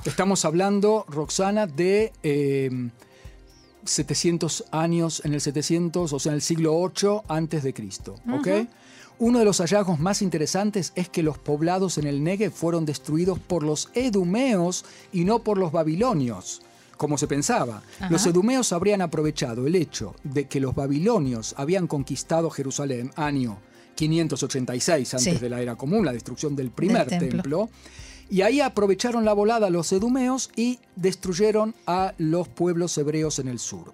Estamos 0.04 0.44
hablando, 0.44 1.04
Roxana, 1.08 1.66
de 1.66 2.12
700 3.84 4.60
eh, 4.60 4.64
años, 4.72 5.22
en 5.24 5.34
el 5.34 5.40
700, 5.40 6.12
o 6.12 6.18
sea, 6.18 6.32
en 6.32 6.36
el 6.36 6.42
siglo 6.42 6.78
8 6.78 7.24
antes 7.28 7.62
de 7.62 7.74
Cristo. 7.74 8.16
Uno 9.18 9.38
de 9.38 9.46
los 9.46 9.60
hallazgos 9.60 9.98
más 9.98 10.20
interesantes 10.20 10.92
es 10.94 11.08
que 11.08 11.22
los 11.22 11.38
poblados 11.38 11.96
en 11.96 12.06
el 12.06 12.22
Negev 12.22 12.52
fueron 12.52 12.84
destruidos 12.84 13.38
por 13.38 13.62
los 13.62 13.88
edumeos 13.94 14.84
y 15.10 15.24
no 15.24 15.38
por 15.38 15.56
los 15.56 15.72
babilonios 15.72 16.60
como 16.96 17.18
se 17.18 17.26
pensaba. 17.26 17.82
Los 18.10 18.26
edumeos 18.26 18.72
habrían 18.72 19.02
aprovechado 19.02 19.66
el 19.66 19.74
hecho 19.74 20.14
de 20.24 20.46
que 20.46 20.60
los 20.60 20.74
babilonios 20.74 21.54
habían 21.58 21.86
conquistado 21.86 22.50
Jerusalén 22.50 23.10
año 23.16 23.58
586 23.96 25.14
antes 25.14 25.40
de 25.40 25.48
la 25.48 25.60
era 25.60 25.74
común, 25.74 26.04
la 26.04 26.12
destrucción 26.12 26.54
del 26.54 26.70
primer 26.70 27.08
templo. 27.08 27.68
Y 28.30 28.42
ahí 28.42 28.60
aprovecharon 28.60 29.24
la 29.24 29.32
volada 29.32 29.70
los 29.70 29.92
edumeos 29.92 30.50
y 30.56 30.78
destruyeron 30.94 31.74
a 31.86 32.14
los 32.18 32.48
pueblos 32.48 32.96
hebreos 32.98 33.38
en 33.38 33.48
el 33.48 33.58
sur. 33.58 33.92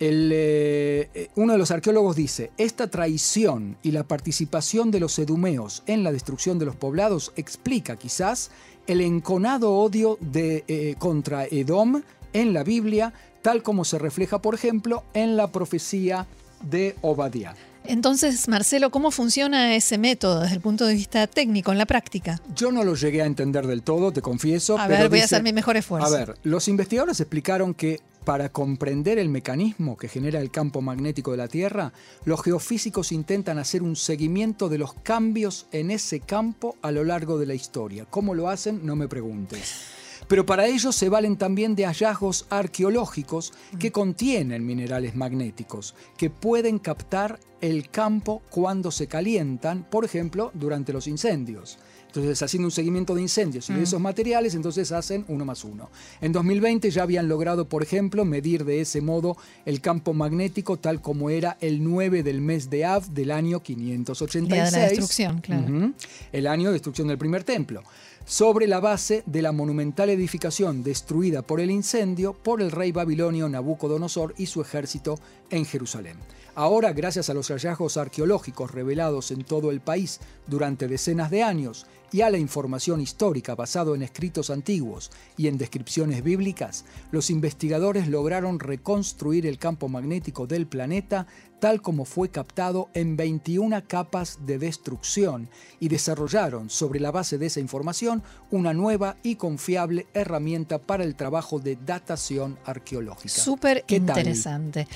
Eh, 0.00 1.08
eh, 1.14 1.28
uno 1.36 1.52
de 1.52 1.58
los 1.58 1.70
arqueólogos 1.70 2.16
dice, 2.16 2.50
esta 2.58 2.88
traición 2.88 3.76
y 3.82 3.92
la 3.92 4.02
participación 4.02 4.90
de 4.90 5.00
los 5.00 5.18
edumeos 5.18 5.82
en 5.86 6.02
la 6.02 6.12
destrucción 6.12 6.58
de 6.58 6.66
los 6.66 6.76
poblados 6.76 7.32
explica 7.36 7.96
quizás 7.96 8.50
el 8.86 9.00
enconado 9.00 9.72
odio 9.72 10.18
de, 10.20 10.64
eh, 10.68 10.96
contra 10.98 11.46
Edom 11.46 12.02
en 12.32 12.52
la 12.52 12.64
Biblia, 12.64 13.14
tal 13.40 13.62
como 13.62 13.84
se 13.84 13.98
refleja, 13.98 14.42
por 14.42 14.54
ejemplo, 14.54 15.04
en 15.14 15.36
la 15.36 15.52
profecía 15.52 16.26
de 16.68 16.96
Obadiah. 17.02 17.54
Entonces, 17.86 18.48
Marcelo, 18.48 18.90
¿cómo 18.90 19.10
funciona 19.10 19.74
ese 19.76 19.98
método 19.98 20.40
desde 20.40 20.54
el 20.54 20.62
punto 20.62 20.86
de 20.86 20.94
vista 20.94 21.26
técnico, 21.26 21.70
en 21.70 21.76
la 21.76 21.84
práctica? 21.84 22.40
Yo 22.56 22.72
no 22.72 22.82
lo 22.82 22.94
llegué 22.94 23.20
a 23.20 23.26
entender 23.26 23.66
del 23.66 23.82
todo, 23.82 24.10
te 24.10 24.22
confieso. 24.22 24.78
A 24.78 24.88
ver, 24.88 25.10
voy 25.10 25.20
a 25.20 25.24
hacer 25.24 25.42
mi 25.42 25.52
mejor 25.52 25.76
esfuerzo. 25.76 26.06
A 26.06 26.18
ver, 26.18 26.36
los 26.44 26.66
investigadores 26.68 27.20
explicaron 27.20 27.74
que 27.74 28.00
para 28.24 28.48
comprender 28.48 29.18
el 29.18 29.28
mecanismo 29.28 29.98
que 29.98 30.08
genera 30.08 30.40
el 30.40 30.50
campo 30.50 30.80
magnético 30.80 31.32
de 31.32 31.36
la 31.36 31.48
Tierra, 31.48 31.92
los 32.24 32.42
geofísicos 32.42 33.12
intentan 33.12 33.58
hacer 33.58 33.82
un 33.82 33.96
seguimiento 33.96 34.70
de 34.70 34.78
los 34.78 34.94
cambios 34.94 35.66
en 35.70 35.90
ese 35.90 36.20
campo 36.20 36.76
a 36.80 36.90
lo 36.90 37.04
largo 37.04 37.38
de 37.38 37.44
la 37.44 37.54
historia. 37.54 38.06
¿Cómo 38.08 38.34
lo 38.34 38.48
hacen? 38.48 38.86
No 38.86 38.96
me 38.96 39.08
preguntes. 39.08 40.03
Pero 40.28 40.46
para 40.46 40.66
ello 40.66 40.92
se 40.92 41.08
valen 41.08 41.36
también 41.36 41.74
de 41.74 41.84
hallazgos 41.86 42.46
arqueológicos 42.50 43.52
que 43.78 43.92
contienen 43.92 44.64
minerales 44.64 45.14
magnéticos, 45.14 45.94
que 46.16 46.30
pueden 46.30 46.78
captar 46.78 47.38
el 47.60 47.88
campo 47.90 48.42
cuando 48.50 48.90
se 48.90 49.06
calientan, 49.06 49.84
por 49.84 50.04
ejemplo, 50.04 50.50
durante 50.54 50.92
los 50.92 51.06
incendios. 51.06 51.78
Entonces, 52.14 52.40
haciendo 52.42 52.68
un 52.68 52.70
seguimiento 52.70 53.16
de 53.16 53.22
incendios 53.22 53.68
y 53.70 53.72
de 53.72 53.82
esos 53.82 54.00
materiales, 54.00 54.54
entonces 54.54 54.92
hacen 54.92 55.24
uno 55.26 55.44
más 55.44 55.64
uno. 55.64 55.90
En 56.20 56.30
2020 56.30 56.88
ya 56.90 57.02
habían 57.02 57.26
logrado, 57.26 57.68
por 57.68 57.82
ejemplo, 57.82 58.24
medir 58.24 58.64
de 58.64 58.80
ese 58.80 59.00
modo 59.00 59.36
el 59.64 59.80
campo 59.80 60.14
magnético 60.14 60.78
tal 60.78 61.00
como 61.00 61.28
era 61.28 61.56
el 61.60 61.82
9 61.82 62.22
del 62.22 62.40
mes 62.40 62.70
de 62.70 62.84
Av 62.84 63.04
del 63.08 63.32
año 63.32 63.64
586. 63.64 64.48
Día 64.48 64.64
de 64.64 64.70
la 64.70 64.88
destrucción, 64.90 65.40
claro. 65.40 65.92
el 66.30 66.46
año 66.46 66.68
de 66.68 66.74
destrucción 66.74 67.08
del 67.08 67.18
primer 67.18 67.42
templo. 67.42 67.82
Sobre 68.24 68.66
la 68.66 68.80
base 68.80 69.22
de 69.26 69.42
la 69.42 69.52
monumental 69.52 70.08
edificación 70.10 70.82
destruida 70.82 71.42
por 71.42 71.60
el 71.60 71.70
incendio 71.70 72.32
por 72.32 72.62
el 72.62 72.70
rey 72.70 72.92
babilonio 72.92 73.48
Nabucodonosor 73.48 74.34
y 74.38 74.46
su 74.46 74.60
ejército 74.62 75.18
en 75.50 75.64
Jerusalén. 75.64 76.16
Ahora, 76.54 76.92
gracias 76.92 77.28
a 77.30 77.34
los 77.34 77.48
hallazgos 77.48 77.96
arqueológicos 77.96 78.70
revelados 78.70 79.30
en 79.30 79.42
todo 79.44 79.70
el 79.70 79.80
país 79.80 80.20
durante 80.46 80.86
decenas 80.86 81.30
de 81.30 81.42
años 81.42 81.86
y 82.14 82.22
a 82.22 82.30
la 82.30 82.38
información 82.38 83.00
histórica 83.00 83.56
basado 83.56 83.96
en 83.96 84.02
escritos 84.02 84.48
antiguos 84.48 85.10
y 85.36 85.48
en 85.48 85.58
descripciones 85.58 86.22
bíblicas, 86.22 86.84
los 87.10 87.28
investigadores 87.28 88.06
lograron 88.06 88.60
reconstruir 88.60 89.46
el 89.46 89.58
campo 89.58 89.88
magnético 89.88 90.46
del 90.46 90.68
planeta 90.68 91.26
tal 91.58 91.82
como 91.82 92.04
fue 92.04 92.28
captado 92.28 92.88
en 92.94 93.16
21 93.16 93.82
capas 93.88 94.46
de 94.46 94.60
destrucción 94.60 95.48
y 95.80 95.88
desarrollaron 95.88 96.70
sobre 96.70 97.00
la 97.00 97.10
base 97.10 97.36
de 97.36 97.46
esa 97.46 97.58
información 97.58 98.22
una 98.52 98.72
nueva 98.72 99.16
y 99.24 99.34
confiable 99.34 100.06
herramienta 100.14 100.78
para 100.78 101.02
el 101.02 101.16
trabajo 101.16 101.58
de 101.58 101.76
datación 101.84 102.60
arqueológica. 102.64 103.34
Súper 103.34 103.84
interesante. 103.88 104.86